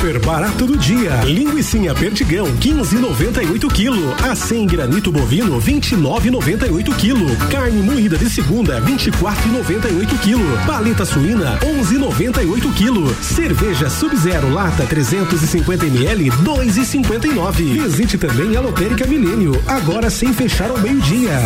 [0.10, 1.22] Super barato do dia.
[1.24, 4.16] Linguiça perdigão, 15,98 kg.
[4.28, 7.38] A 100 granito bovino, 29,98 kg.
[7.52, 10.66] Carne moída de segunda, 24,98 kg.
[10.66, 13.14] Paleta suína, 11,98 kg.
[13.22, 17.84] Cerveja Sub-Zero lata 350 ml, 2,59.
[17.84, 21.38] Visite também a Lotérica Milênio, agora sem fechar ao meio-dia.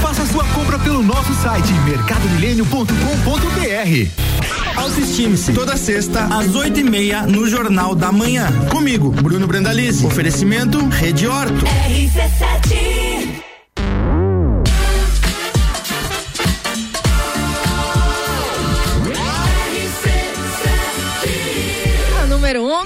[0.00, 4.31] Faça sua compra pelo nosso site mercadomilênio.com.br.
[4.76, 5.52] Autoestime-se.
[5.52, 8.46] Toda sexta, às oito e meia, no Jornal da Manhã.
[8.70, 10.04] Comigo, Bruno Brandalize.
[10.06, 11.64] Oferecimento Rede Horto.
[11.64, 13.11] RC7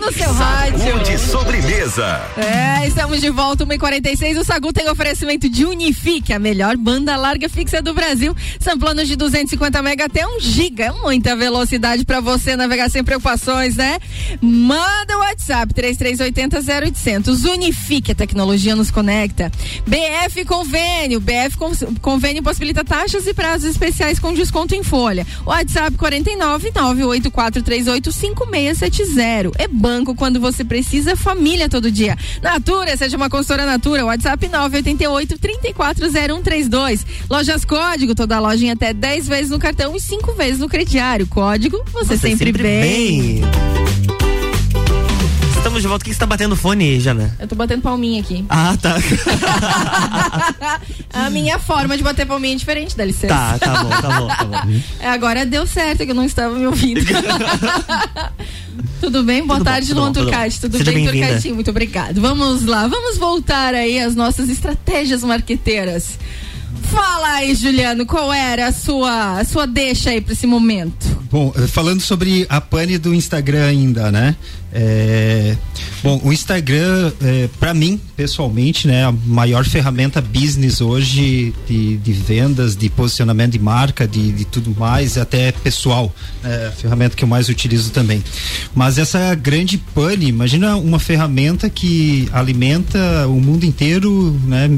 [0.06, 0.98] no seu rádio.
[1.04, 2.22] De sobremesa.
[2.36, 4.38] É, estamos de volta, 1h46.
[4.38, 8.34] O Sagu tem oferecimento de Unifique, a melhor banda larga fixa do Brasil.
[8.60, 10.84] São planos de 250 mega até 1 giga.
[10.86, 13.98] É muita velocidade para você navegar sem preocupações, né?
[14.40, 17.44] Manda o WhatsApp 3380 0800.
[17.44, 19.50] Unifique, a tecnologia nos conecta.
[19.86, 21.18] BF Convênio.
[21.20, 25.26] BF Con- Convênio possibilita taxas e prazos especiais com desconto em folha.
[25.44, 29.50] WhatsApp 49 984 38 5670.
[29.58, 29.66] É
[29.96, 32.16] banco quando você precisa, família todo dia.
[32.42, 34.04] Natura, seja uma consultora Natura.
[34.04, 37.06] WhatsApp 988 340132.
[37.30, 41.26] Lojas Código, toda loja em até 10 vezes no cartão e 5 vezes no crediário.
[41.26, 43.40] Código, você, sempre, bem.
[45.56, 46.04] Estamos de volta.
[46.04, 47.34] O que você tá batendo fone, Jana?
[47.40, 48.44] Eu tô batendo palminha aqui.
[48.48, 48.96] Ah, tá.
[51.12, 53.28] A minha forma de bater palminha é diferente, dá licença.
[53.28, 54.80] Tá, tá bom, tá bom, tá bom.
[55.00, 57.00] É, agora deu certo que eu não estava me ouvindo.
[59.00, 59.46] tudo bem?
[59.46, 60.60] Boa Tudo tarde, Luan Turcati.
[60.60, 61.26] Tudo Seja bem, bem-vinda.
[61.26, 61.54] Turcatinho?
[61.54, 62.20] Muito obrigado.
[62.20, 66.18] Vamos lá, vamos voltar aí às nossas estratégias marqueteiras.
[66.84, 71.06] Fala aí, Juliano, qual era a sua, a sua deixa aí pra esse momento?
[71.30, 74.36] Bom, eh, falando sobre a pane do Instagram ainda, né?
[74.78, 75.56] É,
[76.02, 82.12] bom, o Instagram, é, para mim, pessoalmente, né, a maior ferramenta business hoje de, de
[82.12, 86.14] vendas, de posicionamento de marca, de, de tudo mais, até pessoal,
[86.44, 88.22] é a ferramenta que eu mais utilizo também.
[88.74, 94.68] Mas essa grande pane, imagina uma ferramenta que alimenta o mundo inteiro, né,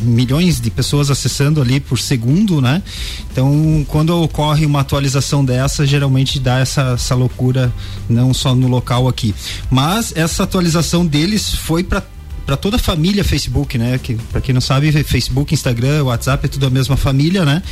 [0.00, 2.82] milhões de pessoas acessando ali por segundo, né?
[3.30, 7.70] Então, quando ocorre uma atualização dessa, geralmente dá essa, essa loucura,
[8.08, 9.34] não só no local aqui.
[9.70, 12.02] Mas essa atualização deles foi para
[12.44, 14.00] para toda a família Facebook, né?
[14.02, 17.62] Que para quem não sabe, Facebook, Instagram, WhatsApp é tudo a mesma família, né?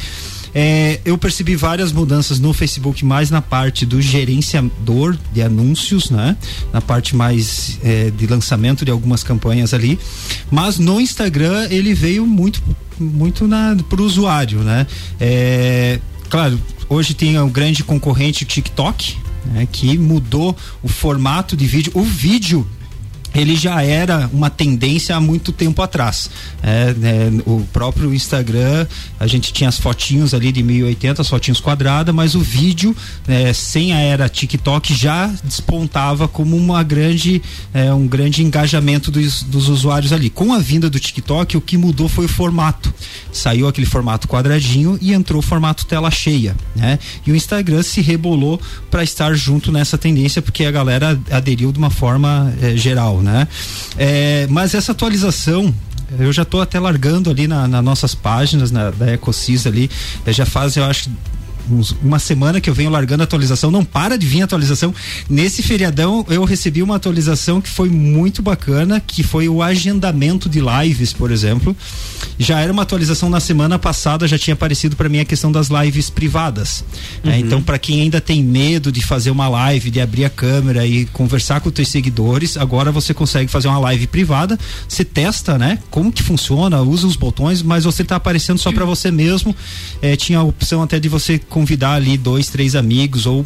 [0.55, 6.37] É, eu percebi várias mudanças no Facebook, mais na parte do gerenciador de anúncios, né?
[6.73, 9.99] Na parte mais é, de lançamento de algumas campanhas ali.
[10.51, 12.63] Mas no Instagram ele veio muito,
[12.99, 14.87] muito na, pro usuário, né?
[15.21, 19.17] É, claro, hoje tem o grande concorrente o TikTok,
[19.47, 19.67] né?
[19.71, 21.93] Que mudou o formato de vídeo.
[21.95, 22.67] O vídeo
[23.35, 26.31] ele já era uma tendência há muito tempo atrás.
[26.63, 28.87] É, né, o próprio Instagram,
[29.19, 32.95] a gente tinha as fotinhos ali de 1080, as fotinhos quadradas, mas o vídeo,
[33.27, 37.41] né, sem a era TikTok, já despontava como uma grande,
[37.73, 40.29] é, um grande engajamento dos, dos usuários ali.
[40.29, 42.93] Com a vinda do TikTok, o que mudou foi o formato.
[43.33, 46.57] Saiu aquele formato quadradinho e entrou o formato tela cheia.
[46.75, 46.99] Né?
[47.27, 48.61] E o Instagram se rebolou
[48.91, 53.47] para estar junto nessa tendência, porque a galera aderiu de uma forma é, geral né?
[53.97, 55.75] É, mas essa atualização
[56.19, 59.89] eu já estou até largando ali nas na nossas páginas na, da Ecosis ali,
[60.27, 61.09] já faz eu acho
[61.71, 64.95] uns, uma semana que eu venho largando atualização, não para de vir atualização.
[65.29, 70.61] Nesse feriadão eu recebi uma atualização que foi muito bacana, que foi o agendamento de
[70.61, 71.77] lives, por exemplo.
[72.39, 75.69] Já era uma atualização na semana passada, já tinha aparecido para mim a questão das
[75.69, 76.85] lives privadas.
[77.23, 77.35] É, uhum.
[77.35, 80.87] É, então, para quem ainda tem medo de fazer uma live, de abrir a câmera
[80.87, 84.59] e conversar com os teus seguidores, agora você consegue fazer uma live privada.
[84.89, 85.79] Você testa, né?
[85.91, 89.55] Como que funciona, usa os botões, mas você está aparecendo só para você mesmo.
[90.01, 93.45] É, tinha a opção até de você convidar ali dois, três amigos ou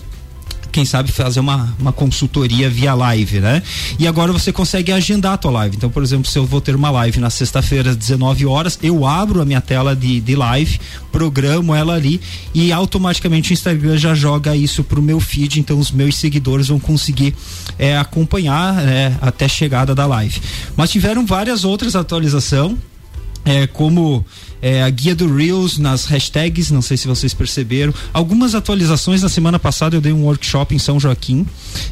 [0.74, 3.62] quem sabe fazer uma, uma consultoria via live, né?
[3.96, 5.76] E agora você consegue agendar a tua live.
[5.76, 9.06] Então, por exemplo, se eu vou ter uma live na sexta-feira às 19 horas, eu
[9.06, 10.80] abro a minha tela de, de live,
[11.12, 12.20] programo ela ali
[12.52, 16.80] e automaticamente o Instagram já joga isso pro meu feed, então os meus seguidores vão
[16.80, 17.36] conseguir
[17.78, 20.42] é, acompanhar é, até chegada da live.
[20.76, 22.76] Mas tiveram várias outras atualizações,
[23.44, 24.24] é, como
[24.62, 27.92] é, a guia do Reels nas hashtags, não sei se vocês perceberam.
[28.12, 31.46] Algumas atualizações na semana passada eu dei um workshop em São Joaquim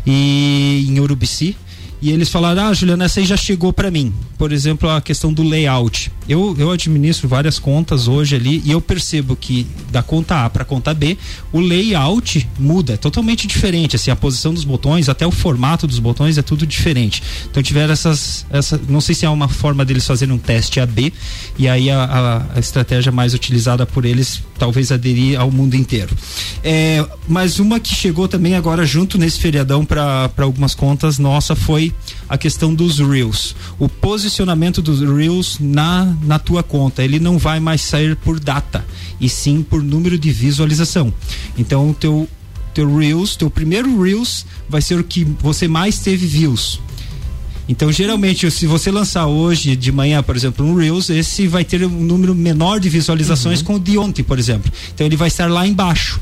[0.07, 1.57] e em Urubici
[2.03, 4.13] e eles falaram: Ah, Juliana, essa aí já chegou para mim.
[4.37, 6.11] Por exemplo, a questão do layout.
[6.29, 10.65] Eu, eu administro várias contas hoje ali e eu percebo que da conta A para
[10.65, 11.17] conta B,
[11.53, 13.95] o layout muda, é totalmente diferente.
[13.95, 17.23] Assim, a posição dos botões, até o formato dos botões é tudo diferente.
[17.49, 18.45] Então tiveram essas.
[18.51, 21.13] Essa, não sei se é uma forma deles fazerem um teste AB
[21.57, 26.17] e aí a, a, a estratégia mais utilizada por eles talvez aderir ao mundo inteiro.
[26.65, 31.92] É, mas uma que chegou também agora junto nesse feriadão para algumas contas nossa foi
[32.29, 33.55] a questão dos Reels.
[33.79, 37.03] O posicionamento dos Reels na, na tua conta.
[37.03, 38.85] Ele não vai mais sair por data,
[39.21, 41.13] e sim por número de visualização.
[41.57, 42.29] Então, o teu,
[42.75, 46.81] teu Reels, teu primeiro Reels vai ser o que você mais teve views.
[47.69, 51.85] Então, geralmente, se você lançar hoje de manhã, por exemplo, um Reels, esse vai ter
[51.85, 53.67] um número menor de visualizações uhum.
[53.67, 54.71] com o de ontem, por exemplo.
[54.93, 56.21] Então, ele vai estar lá embaixo.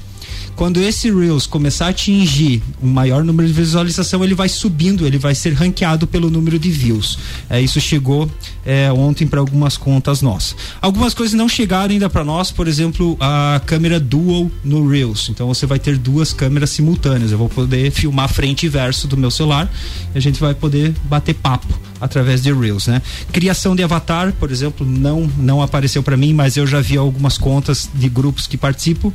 [0.61, 5.17] Quando esse Reels começar a atingir um maior número de visualização, ele vai subindo, ele
[5.17, 7.19] vai ser ranqueado pelo número de views.
[7.49, 8.31] É, isso chegou
[8.63, 10.55] é, ontem para algumas contas nossas.
[10.83, 15.31] Algumas coisas não chegaram ainda para nós, por exemplo, a câmera dual no Reels.
[15.31, 17.33] Então você vai ter duas câmeras simultâneas.
[17.33, 19.67] Eu vou poder filmar frente e verso do meu celular
[20.15, 23.01] e a gente vai poder bater papo através de Reels, né?
[23.33, 27.39] Criação de avatar, por exemplo, não não apareceu para mim, mas eu já vi algumas
[27.39, 29.11] contas de grupos que participo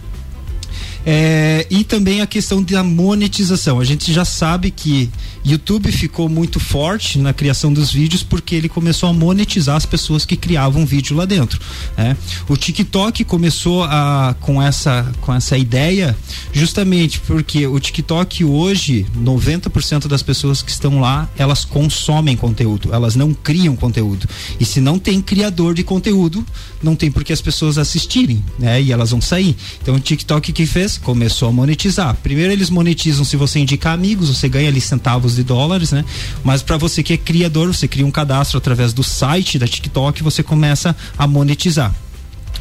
[1.05, 3.79] é, e também a questão da monetização.
[3.79, 5.09] A gente já sabe que
[5.45, 10.25] YouTube ficou muito forte na criação dos vídeos porque ele começou a monetizar as pessoas
[10.25, 11.59] que criavam vídeo lá dentro.
[11.95, 12.17] Né?
[12.49, 16.17] O TikTok começou a, com, essa, com essa ideia
[16.51, 23.15] justamente porque o TikTok hoje, 90% das pessoas que estão lá, elas consomem conteúdo, elas
[23.15, 24.27] não criam conteúdo.
[24.59, 26.43] E se não tem criador de conteúdo,
[26.81, 28.81] não tem por que as pessoas assistirem, né?
[28.81, 29.55] E elas vão sair.
[29.81, 30.94] Então o TikTok que fez?
[30.97, 32.15] Começou a monetizar.
[32.21, 36.03] Primeiro eles monetizam se você indicar amigos, você ganha ali centavos de dólares, né?
[36.43, 40.23] Mas para você que é criador, você cria um cadastro através do site da TikTok,
[40.23, 41.93] você começa a monetizar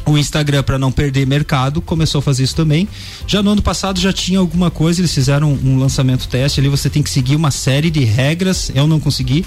[0.05, 2.87] o Instagram para não perder mercado começou a fazer isso também.
[3.25, 6.89] Já no ano passado já tinha alguma coisa, eles fizeram um, lançamento teste ali, você
[6.89, 8.71] tem que seguir uma série de regras.
[8.73, 9.45] Eu não consegui.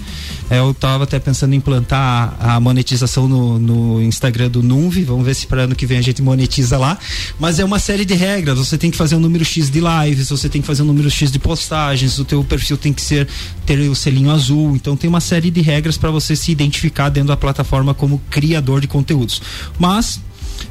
[0.50, 5.04] É, eu estava até pensando em implantar a, monetização no, no, Instagram do Nunvi.
[5.04, 6.98] Vamos ver se para ano que vem a gente monetiza lá.
[7.38, 8.59] Mas é uma série de regras.
[8.59, 11.11] Você tem que fazer um número X de lives, você tem que fazer um número
[11.11, 13.28] X de postagens, o teu perfil tem que ser
[13.64, 14.74] ter o selinho azul.
[14.74, 18.80] Então tem uma série de regras para você se identificar dentro da plataforma como criador
[18.80, 19.40] de conteúdos.
[19.78, 20.20] Mas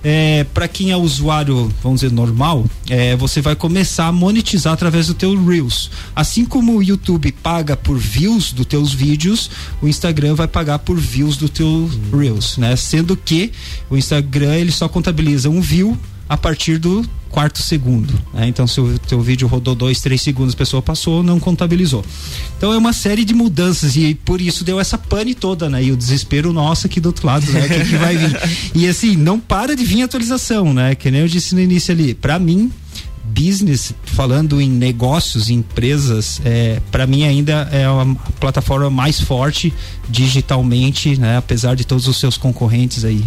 [0.09, 5.07] é, para quem é usuário, vamos dizer, normal, é, você vai começar a monetizar através
[5.07, 5.91] do teu Reels.
[6.15, 9.51] Assim como o YouTube paga por views dos teus vídeos,
[9.81, 12.73] o Instagram vai pagar por views do teu Reels, né?
[12.77, 13.51] Sendo que
[13.89, 15.97] o Instagram ele só contabiliza um view
[16.29, 18.13] a partir do quarto segundo.
[18.33, 18.47] Né?
[18.47, 22.03] Então, se o teu vídeo rodou dois, três segundos, a pessoa passou, não contabilizou.
[22.57, 25.83] Então é uma série de mudanças e por isso deu essa pane toda, né?
[25.83, 27.67] E o desespero nosso aqui do outro lado, né?
[27.67, 28.37] Que, que vai vir?
[28.73, 30.95] E assim, não para de vir atualização, né?
[30.95, 32.13] Que nem eu disse no início ali.
[32.13, 32.71] Para mim,
[33.23, 38.05] business, falando em negócios, em empresas, é, para mim ainda é a
[38.39, 39.73] plataforma mais forte
[40.09, 41.37] digitalmente, né?
[41.37, 43.23] Apesar de todos os seus concorrentes aí.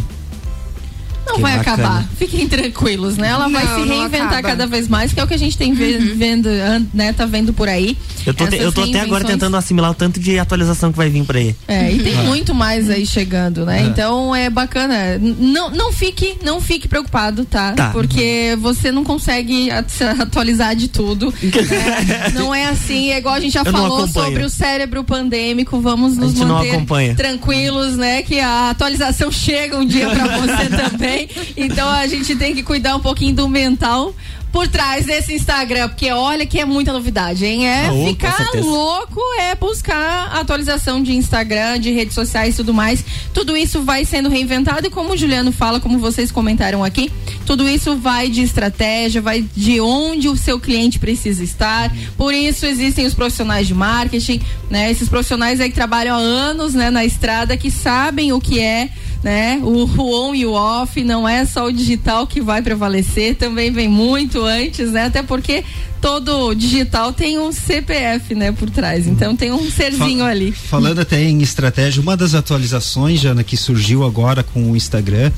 [1.30, 1.82] Não Que vai bacana.
[1.88, 2.08] acabar.
[2.18, 3.28] Fiquem tranquilos, né?
[3.28, 5.56] Ela vai Não, se não reinventar cada vez mais, que é o que a gente
[5.56, 6.48] tem ve- vendo,
[6.92, 7.12] né?
[7.12, 7.96] Tá vendo por aí.
[8.26, 11.08] Eu tô, te- eu tô até agora tentando assimilar o tanto de atualização que vai
[11.08, 11.54] vir por aí.
[11.68, 12.22] É, e tem Ah.
[12.24, 13.80] muito mais aí chegando, né?
[13.82, 13.86] É.
[13.86, 15.18] Então é bacana.
[15.20, 17.72] Não, não fique, não fique preocupado, tá?
[17.72, 17.90] Tá.
[17.90, 21.32] Porque você não consegue se atualizar de tudo.
[21.42, 22.30] né?
[22.34, 25.80] Não é assim, é igual a gente já Eu falou sobre o cérebro pandêmico.
[25.80, 28.22] Vamos nos manter tranquilos, né?
[28.22, 31.19] Que a atualização chega um dia pra você também.
[31.56, 34.14] Então a gente tem que cuidar um pouquinho do mental.
[34.52, 37.68] Por trás desse Instagram, porque olha que é muita novidade, hein?
[37.68, 43.04] É Ah, ficar louco, é buscar atualização de Instagram, de redes sociais e tudo mais.
[43.32, 47.12] Tudo isso vai sendo reinventado e como o Juliano fala, como vocês comentaram aqui,
[47.46, 51.92] tudo isso vai de estratégia, vai de onde o seu cliente precisa estar.
[52.16, 54.90] Por isso existem os profissionais de marketing, né?
[54.90, 58.88] Esses profissionais aí que trabalham há anos, né, na estrada, que sabem o que é
[59.22, 59.60] né?
[59.62, 63.70] O, o on e o off não é só o digital que vai prevalecer, também
[63.70, 65.04] vem muito antes, né?
[65.06, 65.64] Até porque
[66.00, 69.06] todo digital tem um CPF, né, por trás.
[69.06, 70.50] Então tem um serzinho ali.
[70.50, 75.30] Falando até em estratégia, uma das atualizações, Jana, que surgiu agora com o Instagram,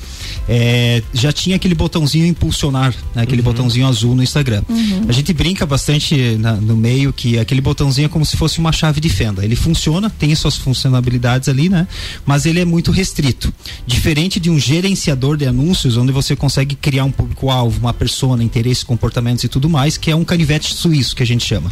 [0.49, 4.63] é, já tinha aquele botãozinho impulsionar, né, aquele botãozinho azul no Instagram.
[4.69, 5.03] Uhum.
[5.09, 8.71] A gente brinca bastante na- no meio que aquele botãozinho é como se fosse uma
[8.71, 9.45] chave de fenda.
[9.45, 11.89] Ele funciona, tem suas funcionalidades ali, né?
[12.25, 13.53] Mas ele é muito restrito.
[13.87, 18.85] Diferente de um gerenciador de anúncios, onde você consegue criar um público-alvo, uma persona, interesses,
[18.85, 21.71] comportamentos e tudo mais, que é um canivete suíço que a gente chama.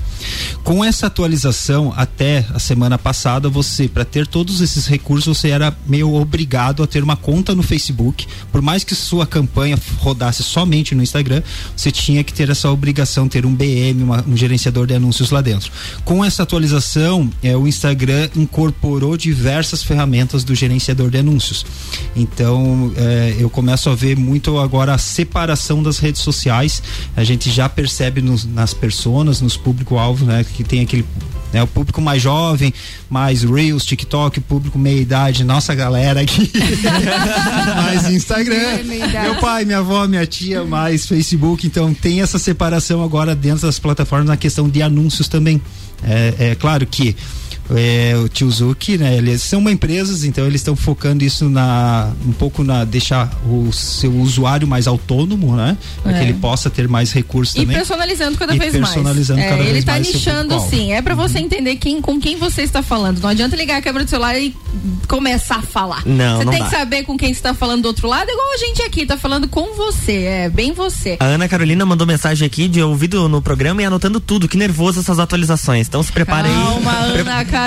[0.65, 5.77] Com essa atualização, até a semana passada, você, para ter todos esses recursos, você era
[5.87, 8.27] meio obrigado a ter uma conta no Facebook.
[8.51, 11.43] Por mais que sua campanha rodasse somente no Instagram,
[11.77, 15.41] você tinha que ter essa obrigação, ter um BM, uma- um gerenciador de anúncios lá
[15.41, 15.71] dentro.
[16.05, 21.65] Com essa atualização, é, o Instagram incorporou diversas ferramentas do gerenciador de anúncios.
[22.17, 26.83] Então, é, eu começo a ver muito agora a separação das redes sociais.
[27.17, 31.05] A gente já percebe nos- nas personas, nos público-alvo, né, que tem aquele
[31.53, 32.73] né, o público mais jovem,
[33.09, 36.49] mais Reels, TikTok, público meia idade, nossa galera aqui.
[37.75, 38.85] mais Instagram.
[39.23, 41.67] Meu pai, minha avó, minha tia, mais Facebook.
[41.67, 45.61] Então tem essa separação agora dentro das plataformas na questão de anúncios também.
[46.05, 47.17] É, é claro que
[47.77, 49.17] é, o Tio Zuki, né?
[49.17, 53.73] Eles são uma empresas, então eles estão focando isso na um pouco na deixar o
[53.73, 55.77] seu usuário mais autônomo, né?
[56.03, 56.19] Para É.
[56.19, 57.77] que ele possa ter mais recursos E também.
[57.77, 58.87] personalizando cada E vez mais.
[58.95, 60.93] personalizando É, cada ele vez tá mais seu nichando sim.
[60.93, 63.21] É pra você entender quem, com quem você está falando.
[63.21, 64.55] Não adianta ligar a câmera do celular e
[65.09, 66.03] começar a falar.
[66.07, 66.69] Não, Você não tem dá.
[66.69, 69.17] que saber com quem você tá falando do outro lado, igual a gente aqui, tá
[69.17, 70.23] falando com você.
[70.25, 71.17] É bem você.
[71.21, 74.49] A Ana Carolina mandou mensagem aqui de ouvido no programa e anotando tudo.
[74.49, 75.87] Que nervoso essas atualizações.
[75.89, 76.55] Então se prepare aí.
[76.55, 76.91] Calma,
[77.21, 77.60] Ana Carolina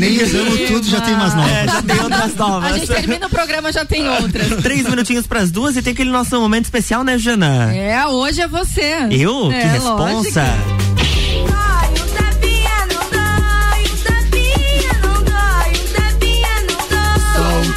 [0.00, 1.52] Nem de usamos tudo, já tem umas novas.
[1.52, 2.72] É, já tem outras novas.
[2.72, 4.48] A gente termina o programa, já tem outras.
[4.62, 7.74] Três minutinhos pras duas e tem aquele nosso momento especial, né, Jana?
[7.74, 9.08] É, hoje é você.
[9.10, 9.50] Eu?
[9.52, 10.44] É, que responsa.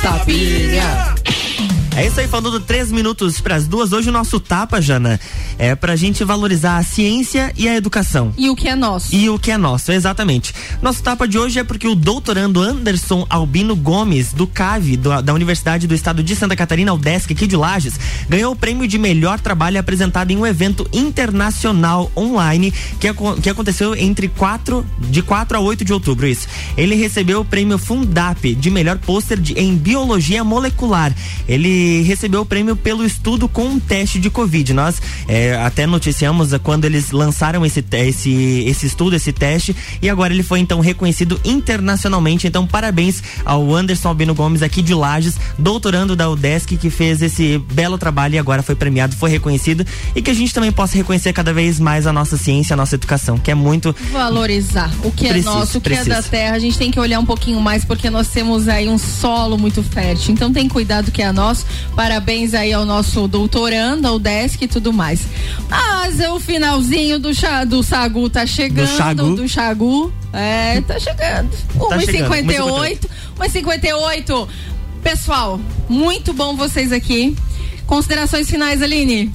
[0.04, 1.13] tapinha.
[1.96, 3.94] É isso aí, falando três minutos pras duas.
[3.94, 5.20] Hoje o nosso tapa, Jana,
[5.60, 8.34] é pra gente valorizar a ciência e a educação.
[8.36, 9.14] E o que é nosso.
[9.14, 10.56] E o que é nosso, exatamente.
[10.82, 15.34] Nosso tapa de hoje é porque o doutorando Anderson Albino Gomes, do CAV, do- da
[15.36, 17.94] Universidade do Estado de Santa Catarina, UDESC, aqui de Lages,
[18.28, 23.08] ganhou o prêmio de melhor trabalho apresentado em um evento internacional online que,
[23.40, 26.48] que aconteceu entre 4, de 4 a 8 de outubro, isso.
[26.76, 31.14] Ele recebeu o prêmio Fundap de melhor pôster em biologia molecular.
[31.48, 34.74] Ele recebeu o prêmio pelo estudo com um teste de Covid.
[34.74, 40.34] Nós é, até noticiamos quando eles lançaram esse, esse, esse estudo, esse teste, e agora
[40.34, 42.48] ele foi então reconhecido internacionalmente.
[42.48, 47.58] Então, parabéns ao Anderson Albino Gomes aqui de Lages, doutorando da UDESC, que fez esse
[47.72, 51.34] belo trabalho e agora foi premiado, foi reconhecido, e que a gente também possa reconhecer
[51.34, 55.28] cada vez mais a nossa ciência, a nossa educação, que é muito Valorizar o que
[55.28, 56.10] Preciso, é nosso, o que é preciso.
[56.10, 56.56] da terra.
[56.56, 59.82] A gente tem que olhar um pouquinho mais porque nós temos aí um solo muito
[59.84, 60.34] fértil.
[60.34, 61.66] Então tem cuidado que é nosso.
[61.96, 65.28] Parabéns aí ao nosso doutorando, ao desk e tudo mais.
[65.70, 68.98] Mas é o finalzinho do, chá, do Sagu tá chegando.
[68.98, 69.36] Chagu.
[69.36, 70.14] Do Chagu.
[70.32, 71.52] É, tá chegando.
[71.90, 73.10] Tá chegando, 1h58.
[73.38, 74.48] 1h58.
[75.04, 75.60] Pessoal,
[75.90, 77.36] muito bom vocês aqui.
[77.86, 79.32] Considerações finais, Aline?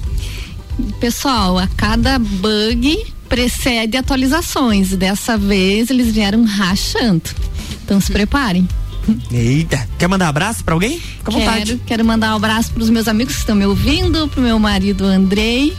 [0.99, 4.95] Pessoal, a cada bug precede atualizações.
[4.97, 7.21] Dessa vez eles vieram rachando.
[7.83, 8.67] Então se preparem.
[9.31, 10.99] Eita, quer mandar abraço pra alguém?
[10.99, 11.65] Fica à vontade.
[11.65, 14.59] Quero, quero mandar um abraço para os meus amigos que estão me ouvindo, pro meu
[14.59, 15.75] marido Andrei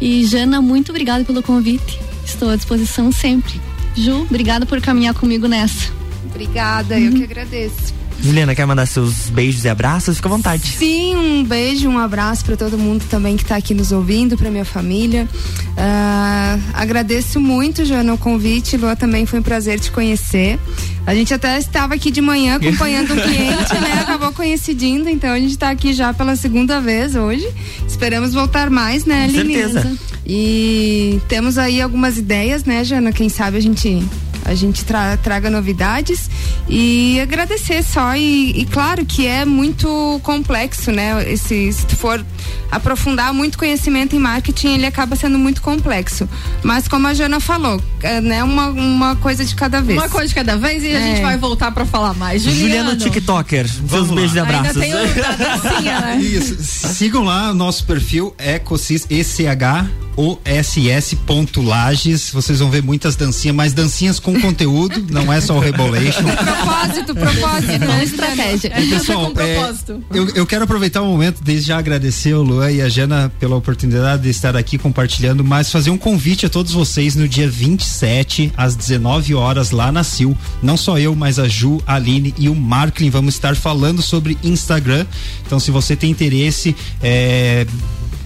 [0.00, 1.98] E Jana, muito obrigada pelo convite.
[2.24, 3.60] Estou à disposição sempre.
[3.94, 5.92] Ju, obrigada por caminhar comigo nessa.
[6.26, 7.94] Obrigada, eu que agradeço.
[8.20, 10.16] Juliana, quer mandar seus beijos e abraços?
[10.16, 10.66] Fica à vontade.
[10.78, 14.50] Sim, um beijo, um abraço para todo mundo também que está aqui nos ouvindo, para
[14.50, 15.28] minha família.
[15.76, 18.76] Ah, agradeço muito, Joana, o convite.
[18.76, 20.58] Lua, também foi um prazer te conhecer.
[21.06, 24.00] A gente até estava aqui de manhã acompanhando um cliente, né?
[24.00, 27.46] Acabou coincidindo, então a gente está aqui já pela segunda vez hoje.
[27.86, 29.54] Esperamos voltar mais, né, Com Aline?
[29.54, 29.98] certeza.
[30.26, 33.12] E temos aí algumas ideias, né, Jana?
[33.12, 34.02] Quem sabe a gente
[34.44, 36.28] a gente tra- traga novidades
[36.68, 41.30] e agradecer só e, e claro que é muito complexo, né?
[41.30, 42.24] Esse, se tu for
[42.70, 46.28] aprofundar muito conhecimento em marketing, ele acaba sendo muito complexo.
[46.62, 48.42] Mas como a Jana falou, é, né?
[48.42, 49.98] Uma, uma coisa de cada vez.
[49.98, 51.02] Uma coisa de cada vez e a É.
[51.02, 52.42] gente vai voltar pra falar mais.
[52.42, 54.80] Juliano, Juliano TikToker, seus beijos e Ainda abraços.
[54.80, 56.16] tem o da dancinha, né?
[56.20, 56.56] Isso.
[56.94, 59.86] Sigam lá o nosso perfil Ecosis ECH
[60.16, 62.30] OSS ponto Lages.
[62.30, 66.24] Vocês vão ver muitas dancinhas, mas dancinhas com conteúdo, não é só o Rebolation.
[66.34, 68.04] propósito, propósito, né?
[68.04, 68.72] estratégia.
[68.74, 70.04] É, Pessoal, com é, propósito.
[70.12, 73.56] eu, eu quero aproveitar o momento desde já agradecer o Luan e a Jana pela
[73.56, 78.52] oportunidade de estar aqui compartilhando, mas fazer um convite a todos vocês no dia 27
[78.56, 80.36] às 19 horas lá na Sil.
[80.62, 84.36] Não só eu, mas a Ju, a Aline e o Marklin vamos estar falando sobre
[84.42, 85.06] Instagram.
[85.46, 87.66] Então, se você tem interesse, é,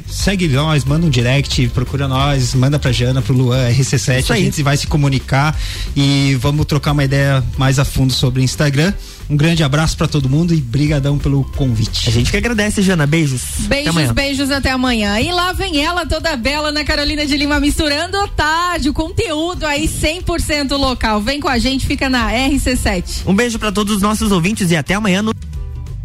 [0.09, 4.37] segue nós, manda um direct, procura nós, manda pra Jana, pro Luan, RC7, Isso a
[4.37, 5.59] gente vai se comunicar
[5.97, 8.93] e vamos trocar uma ideia mais a fundo sobre o Instagram.
[9.31, 12.09] Um grande abraço pra todo mundo e brigadão pelo convite.
[12.09, 13.07] A gente que agradece, Jana.
[13.07, 13.43] Beijos.
[13.59, 14.13] Até Beijos, amanhã.
[14.15, 15.21] beijos até amanhã.
[15.21, 19.87] E lá vem ela toda bela na Carolina de Lima misturando tarde, o conteúdo aí
[19.87, 21.21] 100% local.
[21.21, 23.25] Vem com a gente, fica na RC7.
[23.27, 25.35] Um beijo pra todos os nossos ouvintes e até amanhã no.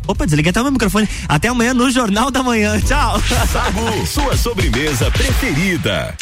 [0.08, 1.08] Opa, desliguei até o meu microfone.
[1.28, 2.80] Até amanhã no Jornal da Manhã.
[2.82, 3.22] Tchau.
[3.52, 6.16] Sagu, sua sobremesa preferida.